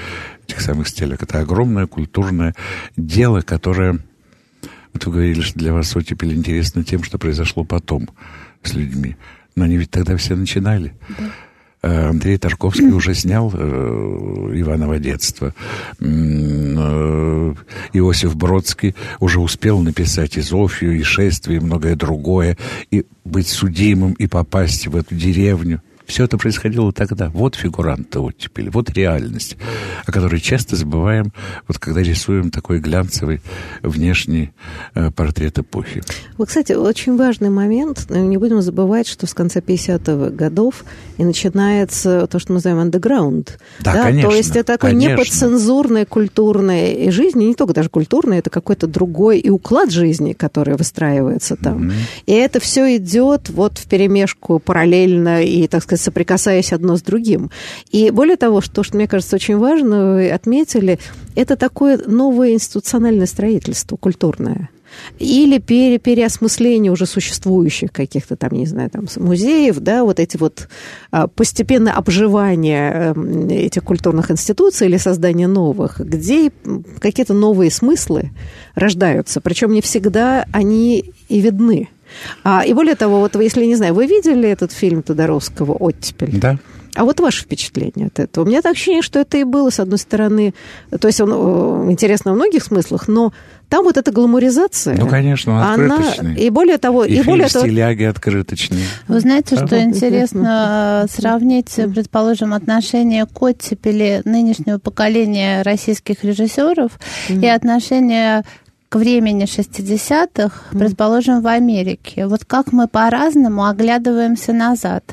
[0.47, 1.23] этих самых стиляг.
[1.23, 2.55] Это огромное культурное
[2.97, 3.99] дело, которое...
[4.93, 8.09] Вот вы говорили, что для вас оттепель интересна тем, что произошло потом
[8.63, 9.17] с людьми.
[9.55, 10.95] Но они ведь тогда все начинали.
[11.19, 11.31] Да.
[11.83, 15.55] Э, Андрей Тарковский уже снял э, «Иваново детство».
[15.99, 17.55] Э,
[17.95, 22.59] Иосиф Бродский уже успел написать и «Зофию», и «Шествие», и многое другое,
[22.91, 25.81] и быть судимым, и попасть в эту деревню.
[26.11, 27.31] Все это происходило тогда.
[27.31, 29.57] Вот фигуранты оттепели, вот реальность,
[30.05, 31.33] о которой часто забываем,
[31.69, 33.41] вот когда рисуем такой глянцевый
[33.81, 34.51] внешний
[34.97, 36.03] э, портрет эпохи.
[36.37, 38.11] Вот, кстати, очень важный момент.
[38.11, 40.85] Не будем забывать, что с конца 50-х годов
[41.17, 43.61] и начинается то, что мы называем андеграунд.
[43.79, 44.31] Да, да, конечно.
[44.31, 45.13] То есть это конечно.
[45.13, 50.75] неподцензурная культурная жизнь, и не только даже культурная, это какой-то другой и уклад жизни, который
[50.77, 51.85] выстраивается там.
[51.85, 51.95] Mm-hmm.
[52.27, 57.51] И это все идет вот в перемешку параллельно и, так сказать, соприкасаясь одно с другим.
[57.91, 60.99] И более того, что, что мне кажется очень важно, вы отметили,
[61.35, 64.71] это такое новое институциональное строительство культурное
[65.19, 70.69] или пере, переосмысление уже существующих каких-то там, не знаю, там музеев, да, вот эти вот
[71.11, 76.53] а, постепенное обживание эм, этих культурных институций или создание новых, где
[77.01, 78.31] какие-то новые смыслы
[78.75, 81.89] рождаются, причем не всегда они и видны.
[82.45, 86.39] А, и более того, вот если, не знаю, вы видели этот фильм Тодоровского «Оттепель»?
[86.39, 86.59] Да.
[86.97, 88.45] А вот ваше впечатление от этого?
[88.45, 90.55] У меня так ощущение, что это и было, с одной стороны,
[91.01, 93.33] то есть он э, интересно в многих смыслах, но
[93.69, 94.97] там вот эта гламуризация.
[94.97, 96.31] Ну, конечно, он открыточный.
[96.33, 97.05] Она, и более того...
[97.05, 98.83] И, и более того, стиляги открыточные.
[99.07, 99.83] Вы знаете, что ага.
[99.83, 106.91] интересно сравнить, предположим, отношение к оттепели нынешнего поколения российских режиссеров
[107.29, 107.45] mm-hmm.
[107.45, 108.43] и отношение
[108.91, 112.27] к времени 60-х, предположим, в Америке.
[112.27, 115.05] Вот как мы по-разному оглядываемся назад.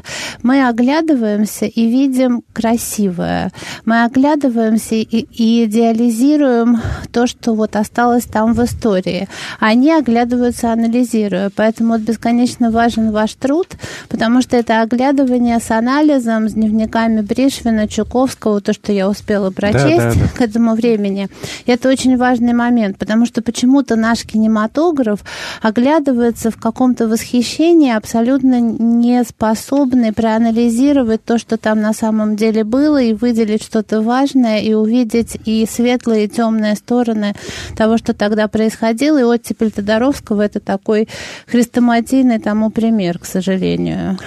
[0.41, 3.51] Мы оглядываемся и видим красивое.
[3.85, 9.29] Мы оглядываемся и, и идеализируем то, что вот осталось там в истории.
[9.59, 11.51] Они оглядываются, анализируя.
[11.55, 13.67] Поэтому вот бесконечно важен ваш труд,
[14.09, 19.97] потому что это оглядывание с анализом, с дневниками Бришвина, Чуковского, то, что я успела прочесть
[19.97, 20.27] да, да, да.
[20.35, 21.29] к этому времени.
[21.67, 25.19] И это очень важный момент, потому что почему почему-то наш кинематограф
[25.61, 33.01] оглядывается в каком-то восхищении, абсолютно не способный проанализировать то, что там на самом деле было,
[33.01, 37.35] и выделить что-то важное, и увидеть и светлые, и темные стороны
[37.75, 39.19] того, что тогда происходило.
[39.19, 41.09] И оттепель Тодоровского– это такой
[41.47, 44.17] хрестоматийный тому пример, к сожалению.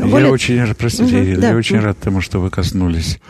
[0.00, 0.32] Я Более...
[0.32, 1.54] очень рад, простите, угу, я да.
[1.54, 3.20] очень рад тому, что вы коснулись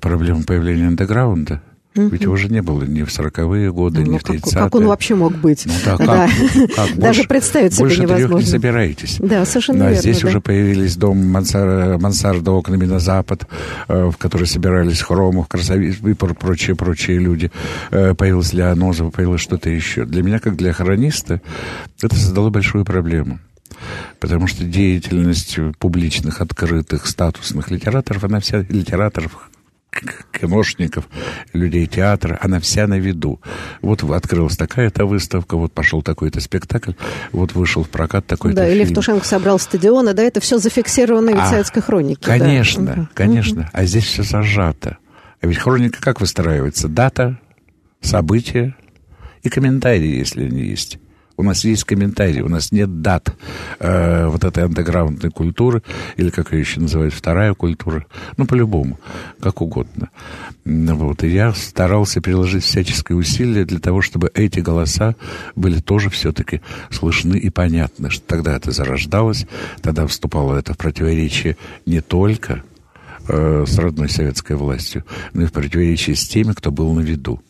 [0.00, 1.62] проблем появления андеграунда.
[1.96, 2.08] Угу.
[2.08, 4.52] Ведь его же не было ни в 40-е годы, ну, ни в 30-е.
[4.52, 5.64] Как, он вообще мог быть?
[5.66, 6.28] Ну, да, как, да.
[6.76, 8.28] как, Даже больше, представить себе больше невозможно.
[8.28, 9.16] Больше не собираетесь.
[9.18, 10.02] Да, совершенно а верно.
[10.02, 10.28] здесь да.
[10.28, 13.46] уже появились дом мансар, мансарда окнами на запад,
[13.88, 17.50] э, в который собирались Хромов, Красовиц и прочие-прочие люди.
[17.90, 20.04] Э, появилась Леонозова, появилось что-то еще.
[20.04, 21.40] Для меня, как для хрониста,
[22.02, 23.38] это создало большую проблему.
[24.20, 29.50] Потому что деятельность публичных, открытых, статусных литераторов, она вся, литераторов,
[30.32, 31.08] киношников,
[31.52, 33.40] людей театра, она вся на виду.
[33.82, 36.92] Вот открылась такая-то выставка, вот пошел такой-то спектакль,
[37.32, 38.76] вот вышел в прокат такой-то Да, фильм.
[38.76, 42.22] или Евтушенко собрал стадионы, да, это все зафиксировано в а, советской хронике.
[42.22, 43.08] Конечно, да.
[43.14, 43.62] конечно.
[43.62, 43.70] Угу.
[43.72, 44.98] А здесь все зажато.
[45.40, 46.88] А ведь хроника как выстраивается?
[46.88, 47.38] Дата,
[48.00, 48.74] события
[49.42, 50.98] и комментарии, если они есть.
[51.36, 53.34] У нас есть комментарии, у нас нет дат
[53.78, 55.82] э, вот этой андеграундной культуры,
[56.16, 58.98] или как ее еще называют, вторая культура, ну, по-любому,
[59.40, 60.10] как угодно.
[60.64, 61.22] Вот.
[61.24, 65.14] И я старался приложить всяческие усилия для того, чтобы эти голоса
[65.54, 69.46] были тоже все-таки слышны и понятны, что тогда это зарождалось,
[69.82, 72.62] тогда вступало это в противоречие не только
[73.28, 77.42] э, с родной советской властью, но и в противоречие с теми, кто был на виду.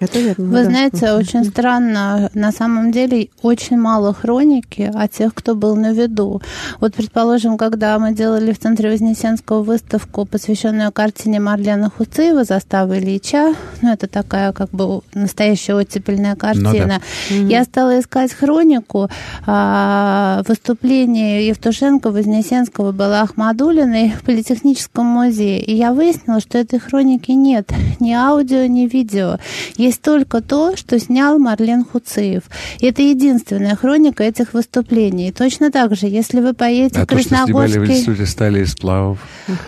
[0.00, 0.44] Это верно.
[0.46, 0.64] Вы да.
[0.64, 6.42] знаете, очень странно, на самом деле очень мало хроники о тех, кто был на виду.
[6.80, 13.54] Вот, предположим, когда мы делали в Центре Вознесенского выставку, посвященную картине Марлена Хуцеева «Застава Ильича»,
[13.82, 17.48] ну, это такая как бы настоящая оттепельная картина, ну, да.
[17.48, 19.08] я стала искать хронику
[19.46, 25.62] а, выступления Евтушенко, Вознесенского, была Ахмадулиной в Политехническом музее.
[25.62, 27.70] И я выяснила, что этой хроники нет.
[28.00, 29.38] Ни аудио, ни видео.
[29.76, 32.44] Есть только то, что снял Марлен Хуцеев.
[32.78, 35.28] И это единственная хроника этих выступлений.
[35.28, 37.52] И точно так же, если вы поедете а в Красногорский...
[37.52, 39.18] то, что снимали в институте стали и сплавов,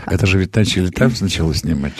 [0.07, 1.95] это же ведь начали там сначала снимать.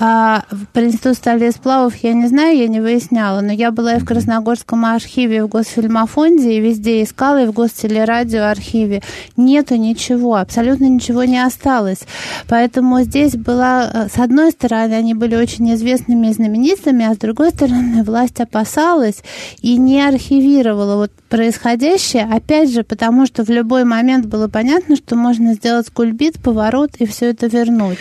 [0.00, 3.96] А про институт стали и сплавов я не знаю, я не выясняла, но я была
[3.96, 9.02] и в Красногорском архиве, в Госфильмофонде, и везде искала, и в Гостелерадио архиве.
[9.36, 12.00] Нету ничего, абсолютно ничего не осталось.
[12.48, 17.18] Поэтому здесь была, э, с одной стороны, они были очень известными и знаменитыми, а с
[17.18, 19.22] другой стороны, власть опасалась
[19.62, 25.16] и не архивировала вот происходящее, опять же, потому что в любой момент было понятно, что
[25.16, 27.98] можно сделать кульбит, поворот и все это вернуть.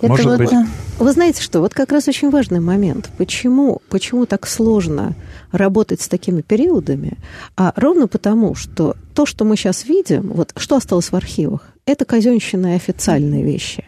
[0.00, 0.50] Может это быть...
[0.50, 0.64] вот...
[0.98, 3.10] Вы знаете что, вот как раз очень важный момент.
[3.18, 5.14] Почему, почему так сложно
[5.54, 7.18] работать с такими периодами?
[7.56, 12.04] А ровно потому, что то, что мы сейчас видим, вот что осталось в архивах, это
[12.04, 13.84] казенщина и официальные вещи.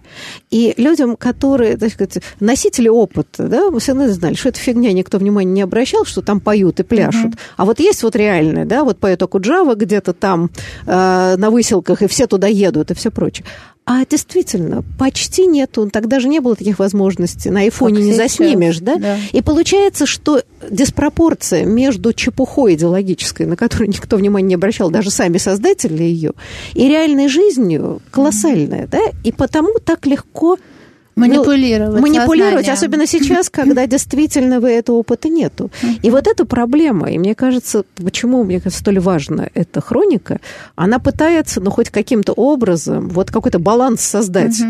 [0.50, 4.92] И людям, которые, так сказать, носители опыта, да, мы все равно знали, что это фигня,
[4.92, 7.32] никто внимания не обращал, что там поют и пляшут.
[7.32, 7.38] Uh-huh.
[7.56, 10.50] А вот есть вот реальные, да, вот поет Акуджава где-то там
[10.86, 13.46] э, на выселках, и все туда едут, и все прочее.
[13.88, 15.88] А действительно, почти нету.
[15.88, 17.50] Тогда же не было таких возможностей.
[17.50, 18.16] На айфоне не сейчас.
[18.16, 18.96] заснимешь, да?
[18.96, 19.16] да?
[19.30, 25.38] И получается, что диспропорция между чепухой идеологической, на которую никто внимания не обращал, даже сами
[25.38, 26.32] создатели ее,
[26.74, 29.00] и реальной жизнью колоссальная, да?
[29.24, 30.58] И потому так легко
[31.16, 32.02] Манипулировать.
[32.02, 32.74] Манипулировать, сознанием.
[32.74, 35.70] особенно сейчас, когда действительно вы этого опыта нету.
[36.02, 40.40] И вот эта проблема, и мне кажется, почему, мне кажется, столь важна эта хроника,
[40.74, 44.62] она пытается, ну, хоть каким-то образом, вот какой-то баланс создать,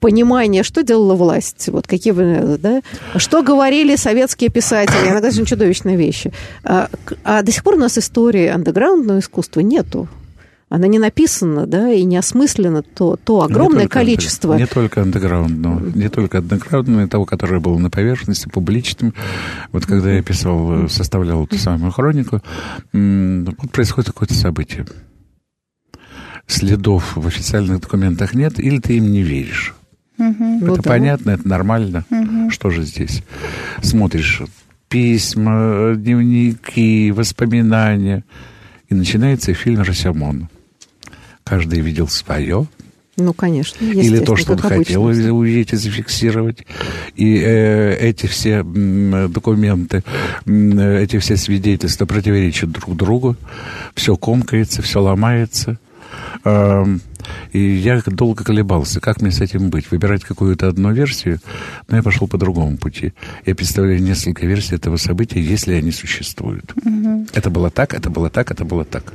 [0.00, 2.12] понимание, что делала власть, вот какие
[2.56, 2.82] да,
[3.16, 6.32] что говорили советские писатели, иногда очень чудовищные вещи.
[6.64, 6.88] А,
[7.22, 10.08] а до сих пор у нас истории андеграундного искусства нету
[10.72, 14.54] она не написана, да, и не осмыслена, то, то огромное не количество...
[14.54, 19.12] Не только андеграундного, не только андеграундного, того, которое было на поверхности, публичным.
[19.70, 22.40] Вот когда я писал, составлял эту самую хронику,
[22.94, 24.86] вот происходит какое-то событие.
[26.46, 29.74] Следов в официальных документах нет, или ты им не веришь.
[30.16, 30.56] Угу.
[30.56, 32.06] Это ну, понятно, это нормально.
[32.08, 32.50] Угу.
[32.50, 33.22] Что же здесь?
[33.82, 34.40] Смотришь
[34.88, 38.24] письма, дневники, воспоминания.
[38.88, 40.48] И начинается фильм «Росямон»
[41.44, 42.66] каждый видел свое.
[43.16, 43.84] Ну, конечно.
[43.84, 46.66] Или то, что он хотел увидеть и зафиксировать.
[47.14, 50.02] И э, эти все документы,
[50.46, 53.36] э, эти все свидетельства противоречат друг другу.
[53.94, 55.78] Все комкается, все ломается.
[56.44, 56.86] Э,
[57.52, 59.90] и я долго колебался, как мне с этим быть.
[59.90, 61.38] Выбирать какую-то одну версию,
[61.88, 63.12] но я пошел по другому пути.
[63.44, 66.72] Я представляю несколько версий этого события, если они существуют.
[66.84, 67.26] Угу.
[67.34, 69.12] Это было так, это было так, это было так.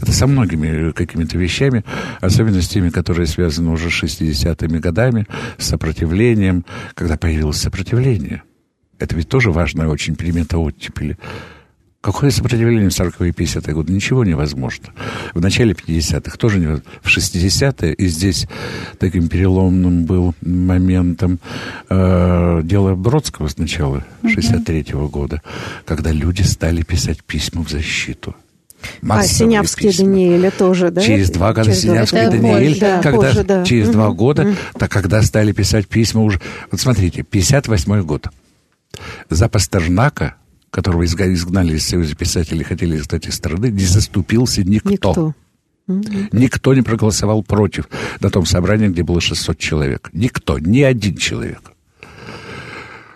[0.00, 1.84] Это со многими какими-то вещами,
[2.20, 5.26] особенно с теми, которые связаны уже с 60-ми годами,
[5.58, 8.42] с сопротивлением, когда появилось сопротивление.
[8.98, 11.16] Это ведь тоже важная очень примета оттепели.
[12.00, 13.92] Какое сопротивление в 40-е и 50-е годы?
[13.92, 14.90] Ничего невозможно.
[15.34, 16.90] В начале 50-х тоже невозможно.
[17.02, 18.46] В 60-е, и здесь
[18.98, 21.40] таким переломным был моментом
[21.88, 25.42] э, дело Бродского сначала, 63-го года,
[25.84, 28.36] когда люди стали писать письма в защиту.
[29.08, 30.06] А Синявский письма.
[30.06, 31.00] Даниэля тоже, да?
[31.00, 33.64] Через два года через Синявский да, Даниэль, да, когда, позже, да.
[33.64, 33.92] через угу.
[33.92, 34.54] два года, угу.
[34.78, 36.40] так когда стали писать письма уже...
[36.70, 38.28] Вот смотрите, 58 год.
[39.30, 40.34] За Пастернака,
[40.70, 44.90] которого изгнали из Союза писателей, хотели изгнать из страны, не заступился никто.
[44.90, 45.34] Никто.
[46.32, 47.88] Никто не проголосовал против
[48.20, 50.10] на том собрании, где было 600 человек.
[50.12, 51.72] Никто, ни один человек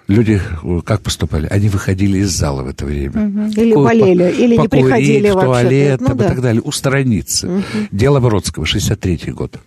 [0.09, 1.46] люди э, как поступали?
[1.46, 3.26] Они выходили из зала в это время.
[3.26, 3.61] Угу.
[3.61, 5.46] Или Ко- болели, или не приходили в вообще.
[5.46, 6.28] туалет ну, и да.
[6.28, 6.62] так далее.
[6.62, 7.48] Устраниться.
[7.48, 7.62] Угу.
[7.90, 9.59] Дело Бродского, 63-й год.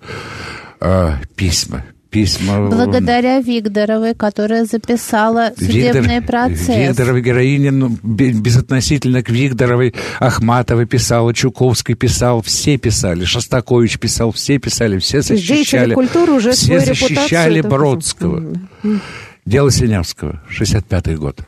[0.79, 2.67] А, письма, письма.
[2.67, 6.97] Благодаря Викторовой, которая записала судебный Виктор, процесс.
[6.97, 14.99] Героиня, ну, безотносительно к Викторовой, Ахматовой писала, Чуковской писал, все писали, Шостакович писал, все писали,
[14.99, 15.93] все защищали.
[15.93, 18.39] культуры уже все защищали Бродского.
[18.83, 18.99] Mm-hmm.
[19.45, 21.39] Дело Синявского, 65-й год.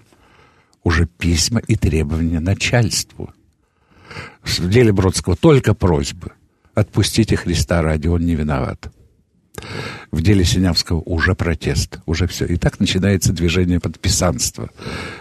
[0.84, 3.34] Уже письма и требования начальству.
[4.44, 6.32] В деле Бродского только просьбы.
[6.76, 8.92] Отпустите Христа ради, он не виноват.
[10.12, 12.46] В деле Синявского уже протест, уже все.
[12.46, 14.70] И так начинается движение подписанства.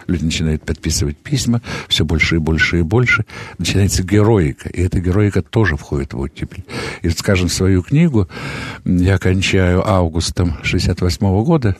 [0.05, 3.25] Люди начинают подписывать письма, все больше и больше и больше.
[3.57, 6.63] Начинается героика, и эта героика тоже входит в оттепель.
[7.01, 8.29] И, скажем, свою книгу
[8.85, 11.75] я кончаю августом 68 -го года,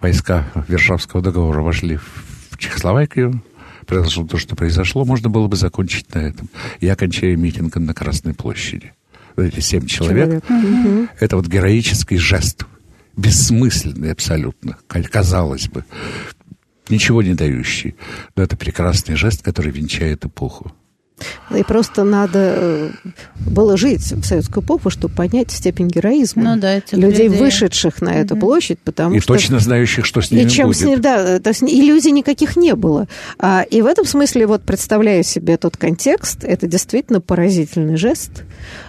[0.00, 3.42] войска Варшавского договора вошли в Чехословакию,
[3.86, 6.48] произошло то, что произошло, можно было бы закончить на этом.
[6.80, 8.92] Я кончаю митингом на Красной площади.
[9.36, 11.10] Вот эти семь человек, человек.
[11.20, 12.64] это вот героический жест,
[13.16, 15.84] бессмысленный абсолютно, казалось бы,
[16.88, 17.96] ничего не дающий.
[18.34, 20.72] Но это прекрасный жест, который венчает эпоху.
[21.54, 22.90] И просто надо э,
[23.38, 28.10] было жить в советскую эпоху, чтобы понять степень героизма ну, да, людей, людей, вышедших на
[28.10, 28.40] эту угу.
[28.40, 29.34] площадь, потому и что...
[29.34, 30.78] И точно знающих, что с ними и чем будет.
[30.78, 33.08] С ним, да, то есть иллюзий никаких не было.
[33.38, 38.42] А, и в этом смысле, вот представляю себе тот контекст, это действительно поразительный жест.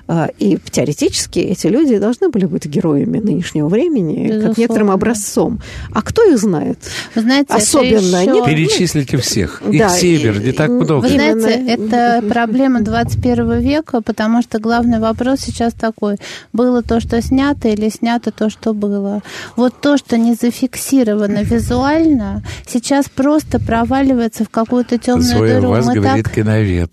[0.08, 4.48] А, и теоретически эти люди должны были быть героями нынешнего времени, Безусловно.
[4.48, 5.60] как некоторым образцом.
[5.92, 6.80] А кто их знает?
[7.16, 8.22] Вы знаете, Особенно.
[8.24, 8.46] Еще...
[8.46, 9.62] Перечислите всех.
[9.70, 11.02] Их да, север, не так много.
[11.02, 16.18] Вы знаете, это проблема 21 века, потому что главный вопрос сейчас такой.
[16.54, 19.22] Было то, что снято, или снято то, что было?
[19.56, 25.70] Вот то, что не зафиксировано визуально, сейчас просто проваливается в какую-то темную Свой дыру.
[25.70, 26.34] вас Мы говорит так...
[26.34, 26.92] киновед.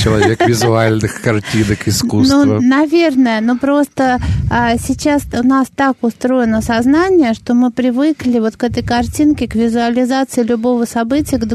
[0.00, 2.44] Человек визуальных картинок, искусства.
[2.44, 4.18] Ну, наверное, но просто
[4.50, 9.54] а, сейчас у нас так устроено сознание, что мы привыкли вот к этой картинке, к
[9.54, 11.46] визуализации любого события, к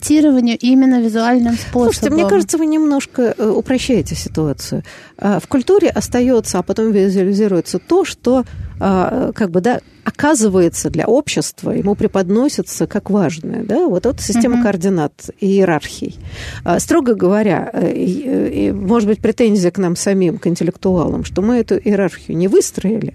[0.00, 1.92] документированию именно визуальным способом.
[1.92, 4.82] Слушайте, мне кажется, вы немножко э, упрощаете ситуацию.
[5.18, 8.44] А, в культуре остается, а потом визуализируется то, что
[8.80, 13.62] а, как бы, да, оказывается для общества, ему преподносится как важное.
[13.62, 13.86] Да?
[13.86, 14.62] Вот это система uh-huh.
[14.62, 16.18] координат и иерархий.
[16.64, 21.42] А, строго говоря, э, и, и, может быть, претензия к нам самим, к интеллектуалам, что
[21.42, 23.14] мы эту иерархию не выстроили.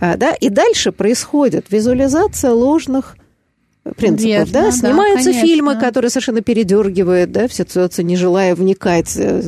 [0.00, 0.32] Да?
[0.32, 3.16] И дальше происходит визуализация ложных
[3.96, 9.16] принципов, Верно, да, снимаются да, фильмы, которые совершенно передергивают, да, в ситуацию, не желая вникать,
[9.16, 9.42] э,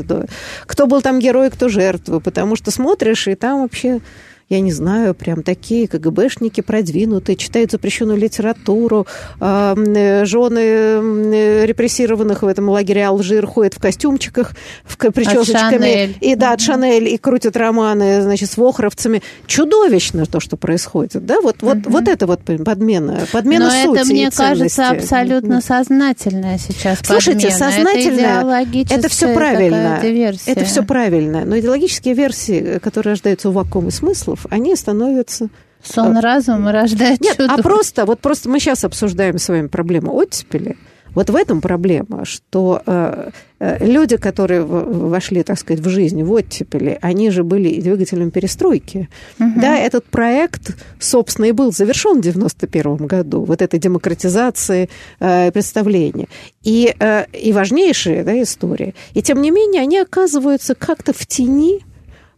[0.66, 4.00] кто был там герой, кто жертва, потому что смотришь, и там вообще
[4.48, 9.06] я не знаю, прям такие КГБшники продвинутые, читают запрещенную литературу,
[9.40, 14.52] э, жены репрессированных в этом лагере Алжир ходят в костюмчиках,
[14.84, 16.14] в причесочками.
[16.20, 19.22] И да, от Шанель, и крутят романы, значит, с вохровцами.
[19.46, 21.90] Чудовищно то, что происходит, да, вот, вот, угу.
[21.90, 27.72] вот это вот подмена, подмена Но сути это, мне кажется, абсолютно сознательная сейчас Слушайте, подмена.
[27.72, 30.00] сознательно, это, это все правильно.
[30.46, 31.44] Это все правильно.
[31.44, 35.48] Но идеологические версии, которые рождаются в вакууме смыслов, мифов, они становятся
[35.82, 37.54] Сон э, разум рождает Нет, чудо.
[37.54, 40.76] а просто, вот просто мы сейчас обсуждаем с вами проблему оттепели.
[41.14, 43.30] Вот в этом проблема, что э,
[43.60, 49.08] э, люди, которые вошли, так сказать, в жизнь в оттепели, они же были двигателем перестройки.
[49.40, 49.60] Угу.
[49.60, 56.28] Да, этот проект, собственно, и был завершен в 91 году, вот этой демократизации э, представления.
[56.62, 58.94] И, э, и важнейшая да, история.
[59.14, 61.88] И тем не менее, они оказываются как-то в тени а,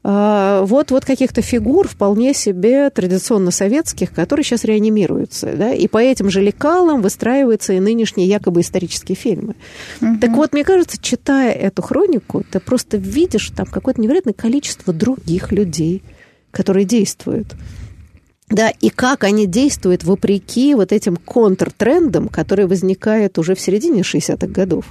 [0.03, 5.53] вот, вот каких-то фигур вполне себе традиционно советских, которые сейчас реанимируются.
[5.55, 5.73] Да?
[5.73, 9.57] И по этим же лекалам выстраиваются и нынешние якобы исторические фильмы.
[10.01, 10.19] Угу.
[10.21, 15.53] Так вот, мне кажется, читая эту хронику, ты просто видишь там какое-то невероятное количество других
[15.53, 16.03] людей,
[16.51, 17.55] которые действуют.
[18.51, 24.49] Да, и как они действуют вопреки вот этим контртрендам, которые возникают уже в середине 60-х
[24.49, 24.87] годов.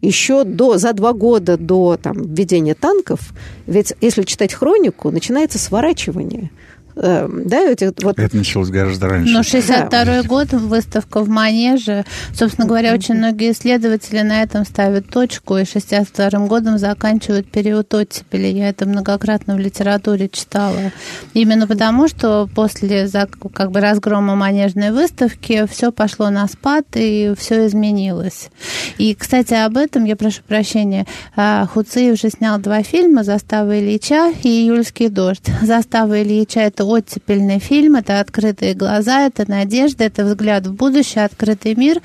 [0.00, 3.20] Еще до, за два года до там, введения танков,
[3.66, 6.50] ведь если читать хронику, начинается сворачивание–
[6.96, 8.18] да, эти, вот...
[8.18, 9.32] Это началось гораздо раньше.
[9.32, 10.22] Но 62 да.
[10.22, 12.04] год, выставка в Манеже.
[12.32, 18.46] Собственно говоря, очень многие исследователи на этом ставят точку, и 62 годом заканчивают период оттепели.
[18.46, 20.92] Я это многократно в литературе читала.
[21.32, 23.08] Именно потому, что после
[23.52, 28.50] как бы разгрома Манежной выставки все пошло на спад, и все изменилось.
[28.98, 34.32] И, кстати, об этом, я прошу прощения, а, Хуци уже снял два фильма «Застава Ильича»
[34.42, 35.50] и «Июльский дождь».
[35.62, 41.74] «Застава Ильича»— это оттепельный фильм, это открытые глаза, это надежда, это взгляд в будущее, открытый
[41.74, 42.00] мир.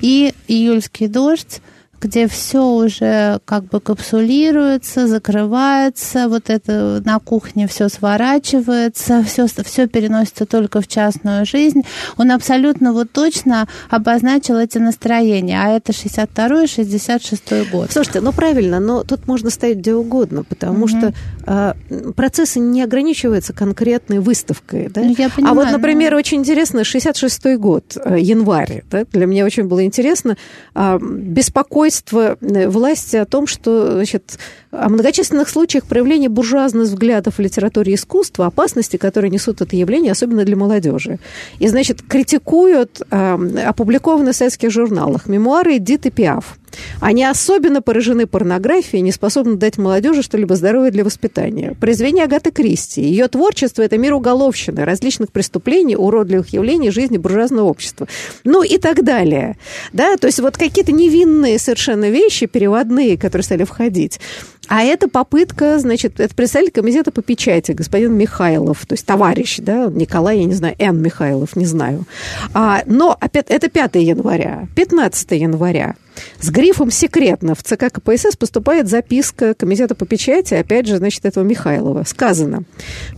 [0.00, 1.60] И «Июльский дождь»
[2.04, 9.88] где все уже как бы капсулируется, закрывается, вот это на кухне все сворачивается, все, все
[9.88, 11.82] переносится только в частную жизнь.
[12.18, 17.90] Он абсолютно вот точно обозначил эти настроения, а это 62-й, 66-й год.
[17.90, 20.98] Слушайте, ну правильно, но тут можно ставить где угодно, потому mm-hmm.
[20.98, 21.14] что
[21.46, 24.88] э, процессы не ограничиваются конкретной выставкой.
[24.88, 25.00] Да?
[25.00, 26.18] Ну, я понимаю, а вот, например, но...
[26.18, 29.06] очень интересно, 66-й год, э, январь, да?
[29.10, 30.36] для меня очень было интересно,
[30.74, 34.38] э, беспокойство свидетельство э, власти о том, что значит,
[34.70, 40.12] о многочисленных случаях проявления буржуазных взглядов в литературе и искусстве, опасности, которые несут это явление,
[40.12, 41.18] особенно для молодежи.
[41.58, 46.58] И, значит, критикуют э, опубликованные в советских журналах мемуары Эдиты Пиаф.
[47.00, 51.74] Они особенно поражены порнографией, не способны дать молодежи что-либо здоровое для воспитания.
[51.80, 53.02] Произведение Агаты Кристи.
[53.02, 58.08] Ее творчество– это мир уголовщины, различных преступлений, уродливых явлений жизни буржуазного общества.
[58.44, 59.56] Ну и так далее.
[59.92, 64.20] Да, то есть вот какие-то невинные совершенно вещи, переводные, которые стали входить.
[64.68, 69.86] А это попытка, значит, это представитель комитета по печати, господин Михайлов, то есть товарищ, да,
[69.86, 71.00] Николай, я не знаю, Н.
[71.00, 72.04] Михайлов, не знаю.
[72.52, 75.96] А, но опять, это 5 января, 15 января.
[76.40, 81.44] С грифом «секретно» в ЦК КПСС поступает записка Комитета по печати, опять же, значит, этого
[81.44, 82.04] Михайлова.
[82.04, 82.62] Сказано,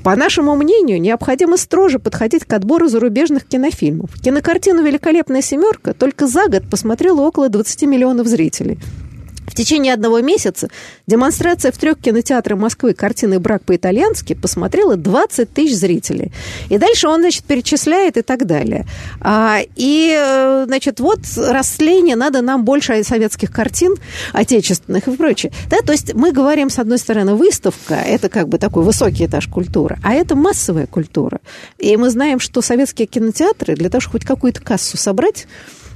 [0.03, 4.11] по нашему мнению, необходимо строже подходить к отбору зарубежных кинофильмов.
[4.23, 8.79] Кинокартину «Великолепная семерка» только за год посмотрело около 20 миллионов зрителей.
[9.47, 10.69] В течение одного месяца
[11.07, 16.33] демонстрация в трех кинотеатрах Москвы картины «Брак по-итальянски» посмотрела 20 тысяч зрителей.
[16.69, 18.87] И дальше он, значит, перечисляет и так далее.
[19.21, 23.95] А, и, э, значит, вот растление, надо нам больше советских картин,
[24.33, 25.53] отечественных и прочее.
[25.71, 29.47] Да, то есть мы говорим, с одной стороны, выставка, это как бы такой высокий этаж
[29.47, 31.41] культуры, а это массовая культура.
[31.79, 35.47] И мы знаем, что советские кинотеатры, для того, чтобы хоть какую-то кассу собрать,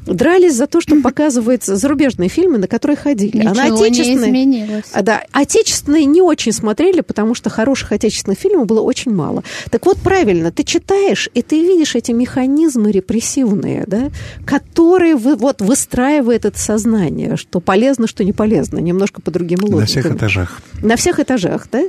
[0.07, 3.39] дрались за то, что показываются зарубежные фильмы, на которые ходили.
[3.39, 4.85] Ничего а на отечественные, не изменилось.
[4.93, 9.43] А, да, отечественные не очень смотрели, потому что хороших отечественных фильмов было очень мало.
[9.71, 14.11] Так вот, правильно, ты читаешь, и ты видишь эти механизмы репрессивные, да,
[14.45, 19.81] которые вы, вот, выстраивают это сознание, что полезно, что не полезно, немножко по другим логикам.
[19.81, 20.63] На всех этажах.
[20.83, 21.85] На всех этажах, да.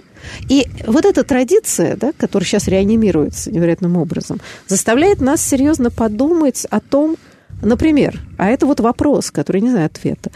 [0.49, 6.79] И вот эта традиция, да, которая сейчас реанимируется невероятным образом, заставляет нас серьезно подумать о
[6.79, 7.17] том,
[7.61, 10.31] Например, а это вот вопрос, который не знаю ответа.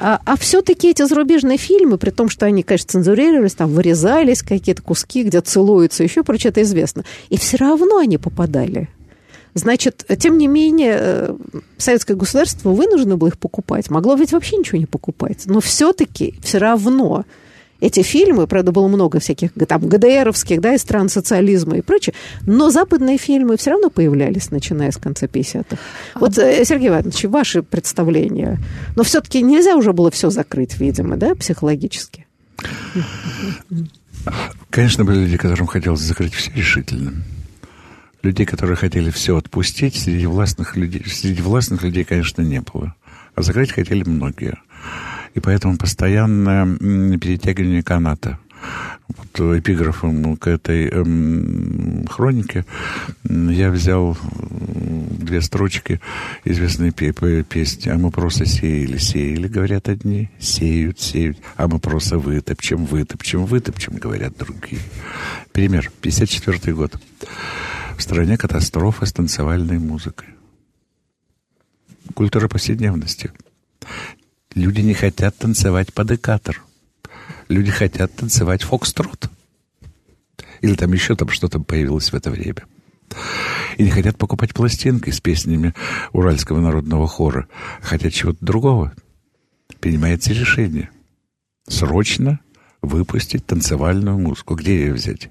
[0.00, 4.82] А, а все-таки эти зарубежные фильмы, при том, что они, конечно, цензурировались, там вырезались какие-то
[4.82, 7.04] куски, где целуются, еще прочее, это известно.
[7.30, 8.88] И все равно они попадали.
[9.54, 11.36] Значит, тем не менее, э,
[11.78, 13.90] советское государство вынуждено было их покупать.
[13.90, 15.44] Могло ведь вообще ничего не покупать.
[15.46, 17.24] Но все-таки, все равно
[17.80, 22.70] эти фильмы, правда, было много всяких там ГДРовских, да, из стран социализма и прочее, но
[22.70, 25.76] западные фильмы все равно появлялись, начиная с конца 50-х.
[26.16, 28.58] Вот, э, Сергей Иванович, ваши представления.
[28.96, 32.26] Но все-таки нельзя уже было все закрыть, видимо, да, психологически.
[34.70, 37.22] Конечно, были люди, которым хотелось закрыть все решительно.
[38.22, 42.94] Людей, которые хотели все отпустить, среди властных людей, среди властных людей, конечно, не было.
[43.36, 44.58] А закрыть хотели многие
[45.34, 46.66] и поэтому постоянное
[47.18, 48.38] перетягивание каната.
[49.08, 52.66] Вот эпиграфом к этой эм, хронике
[53.24, 54.18] я взял
[55.28, 56.00] две строчки
[56.44, 57.90] известной песни.
[57.90, 61.38] А мы просто сеяли, сеяли, говорят одни, сеют, сеют.
[61.56, 64.80] А мы просто вытопчем, вытопчем, вытопчем, говорят другие.
[65.52, 65.90] Пример.
[66.00, 66.98] 54 год.
[67.96, 70.28] В стране катастрофа с танцевальной музыкой.
[72.14, 73.30] Культура повседневности.
[74.58, 76.64] Люди не хотят танцевать под экатор.
[77.48, 79.30] Люди хотят танцевать фокстрот.
[80.62, 82.64] Или там еще там что-то появилось в это время.
[83.76, 85.74] И не хотят покупать пластинки с песнями
[86.12, 87.46] Уральского народного хора.
[87.82, 88.92] Хотят чего-то другого.
[89.78, 90.90] Принимается решение.
[91.68, 92.40] Срочно
[92.82, 94.56] выпустить танцевальную музыку.
[94.56, 95.30] Где ее взять?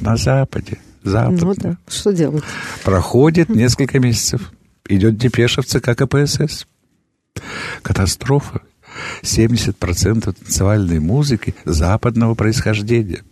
[0.00, 0.78] На Западе.
[1.02, 1.40] Запад.
[1.42, 2.44] Ну да, что делать?
[2.84, 4.52] Проходит несколько месяцев.
[4.88, 6.68] Идет депеша в ЦК КПСС.
[7.82, 8.62] Катастрофа.
[9.22, 13.22] 70% танцевальной музыки западного происхождения.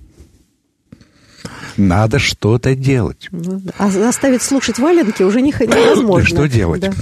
[1.76, 3.28] Надо что-то делать.
[3.30, 6.28] Ну, а заставить слушать валенки уже не, невозможно.
[6.28, 6.80] Да что делать?
[6.80, 6.92] Да.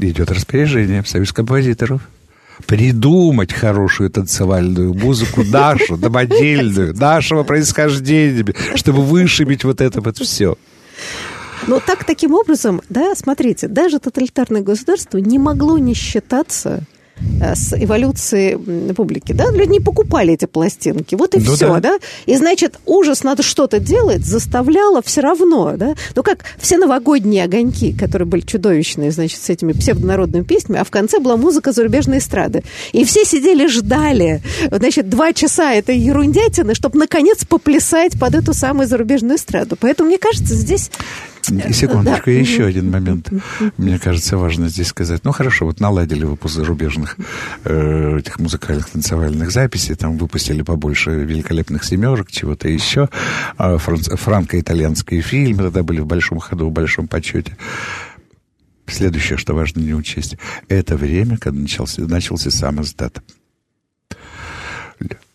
[0.00, 2.08] Идет распоряжение в Союз композиторов.
[2.66, 10.56] Придумать хорошую танцевальную музыку, нашу, домодельную, нашего происхождения, чтобы вышибить вот это вот все.
[11.66, 16.84] Но так, таким образом, да, смотрите, даже тоталитарное государство не могло не считаться
[17.40, 21.80] Э, с эволюцией публики, да, люди не покупали эти пластинки, вот и ну, все, да.
[21.80, 27.44] да, и значит ужас надо что-то делать заставляло все равно, да, ну как все новогодние
[27.44, 32.18] огоньки, которые были чудовищные, значит, с этими псевдонародными песнями, а в конце была музыка зарубежной
[32.18, 38.54] эстрады, и все сидели ждали, значит, два часа этой ерундятины, чтобы наконец поплясать под эту
[38.54, 40.90] самую зарубежную эстраду, поэтому мне кажется здесь
[41.44, 42.32] Секундочку, да.
[42.32, 43.30] еще один момент.
[43.76, 45.24] Мне кажется, важно здесь сказать.
[45.24, 47.16] Ну, хорошо, вот наладили выпуск зарубежных
[47.64, 53.08] э, этих музыкальных танцевальных записей, там выпустили побольше великолепных семерок, чего-то еще.
[53.56, 57.56] А франко-итальянские фильмы тогда были в большом ходу, в большом почете.
[58.86, 60.36] Следующее, что важно не учесть,
[60.68, 63.22] это время, когда начался, начался сам издат.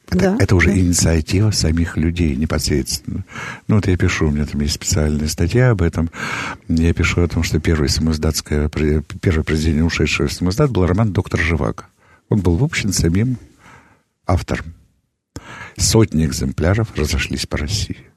[0.09, 0.79] Это, да, это уже да.
[0.79, 3.23] инициатива самих людей непосредственно.
[3.67, 6.09] Ну, вот я пишу, у меня там есть специальная статья об этом.
[6.67, 11.85] Я пишу о том, что первое самоиздатское, первое произведение ушедшего самоиздат был роман «Доктор Живаго».
[12.29, 13.37] Он был выпущен самим
[14.25, 14.73] автором.
[15.77, 18.08] Сотни экземпляров разошлись по России.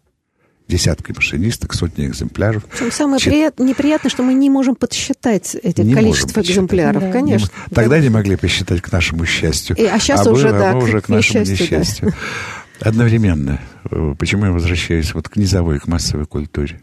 [0.68, 2.64] Десятки машинисток, сотни экземпляров.
[2.66, 3.32] Причем самое Чет...
[3.32, 3.58] прият...
[3.58, 7.12] неприятное, что мы не можем подсчитать это не количество экземпляров, да.
[7.12, 7.48] конечно.
[7.68, 7.74] Не...
[7.74, 8.02] Тогда да.
[8.02, 9.76] не могли посчитать к нашему счастью.
[9.76, 11.78] И, а сейчас а уже, мы, да, а мы уже к, к нашему несчастью.
[11.78, 12.08] несчастью.
[12.08, 12.88] Да.
[12.88, 13.60] Одновременно,
[13.90, 16.80] э, почему я возвращаюсь вот к низовой, к массовой культуре,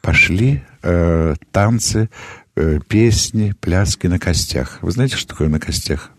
[0.00, 2.10] пошли э, танцы,
[2.54, 4.78] э, песни, пляски на костях.
[4.82, 6.12] Вы знаете, что такое на костях?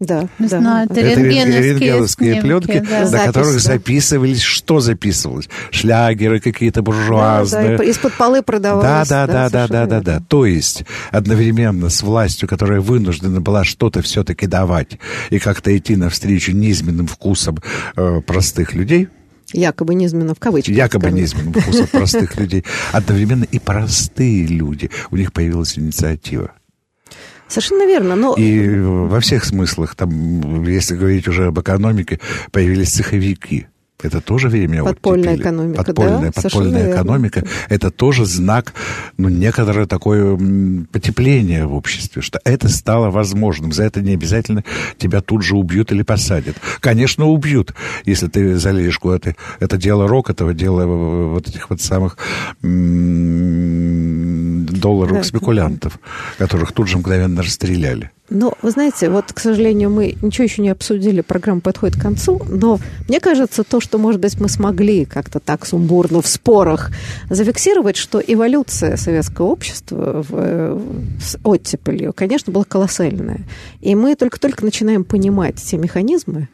[0.00, 0.84] Да, Не да.
[0.84, 3.00] это, это рентгеновские, рентгеновские пленки, да.
[3.00, 3.58] на Запись, которых да.
[3.58, 5.50] записывались, что записывалось?
[5.70, 7.72] Шлягеры какие-то буржуазные.
[7.72, 9.08] Да, да, из-под полы продавалось.
[9.08, 10.22] Да, да, да, да, да, да, да.
[10.26, 14.98] То есть одновременно с властью, которая вынуждена была что-то все-таки давать
[15.28, 17.58] и как-то идти навстречу низменным вкусам
[17.96, 19.08] э, простых людей,
[19.52, 20.74] Якобы низменно в кавычках.
[20.74, 21.18] якобы скажем.
[21.18, 26.52] низменным вкусом простых людей, одновременно и простые люди, у них появилась инициатива.
[27.50, 28.14] Совершенно верно.
[28.14, 32.20] Но И во всех смыслах, там, если говорить уже об экономике,
[32.52, 33.66] появились цеховики.
[34.02, 35.42] Это тоже время Подпольная оттепели.
[35.42, 37.44] экономика, Подпольная, да, подпольная совершенно экономика.
[37.68, 38.74] Это тоже знак,
[39.16, 40.36] ну, некоторое такое
[40.92, 43.72] потепление в обществе, что это стало возможным.
[43.72, 44.64] За это не обязательно
[44.98, 46.56] тебя тут же убьют или посадят.
[46.80, 47.74] Конечно, убьют,
[48.04, 49.36] если ты залезешь куда-то.
[49.58, 52.16] Это дело рок, этого дела вот этих вот самых
[54.80, 55.98] долларовых Да, спекулянтов,
[56.38, 58.10] которых тут же мгновенно расстреляли.
[58.30, 62.40] Но, вы знаете, вот, к сожалению, мы ничего еще не обсудили, программа подходит к концу,
[62.48, 62.78] но
[63.08, 66.92] мне кажется, то, что, может быть, мы смогли как-то так сумбурно в спорах
[67.28, 70.80] зафиксировать, что эволюция советского общества в, э,
[71.20, 73.40] с оттепелью, конечно, была колоссальная.
[73.80, 76.48] И мы только-только начинаем понимать те механизмы,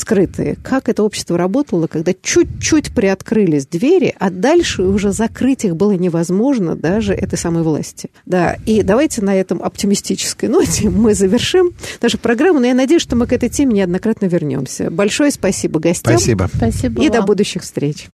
[0.00, 5.92] скрытые, как это общество работало, когда чуть-чуть приоткрылись двери, а дальше уже закрыть их было
[5.92, 8.10] невозможно даже этой самой власти.
[8.26, 13.16] Да, и давайте на этом оптимистической ноте мы завершим нашу программу, но я надеюсь, что
[13.16, 14.90] мы к этой теме неоднократно вернемся.
[14.90, 16.50] Большое спасибо гостям Спасибо.
[16.52, 17.18] Спасибо и вам.
[17.18, 18.08] до будущих встреч.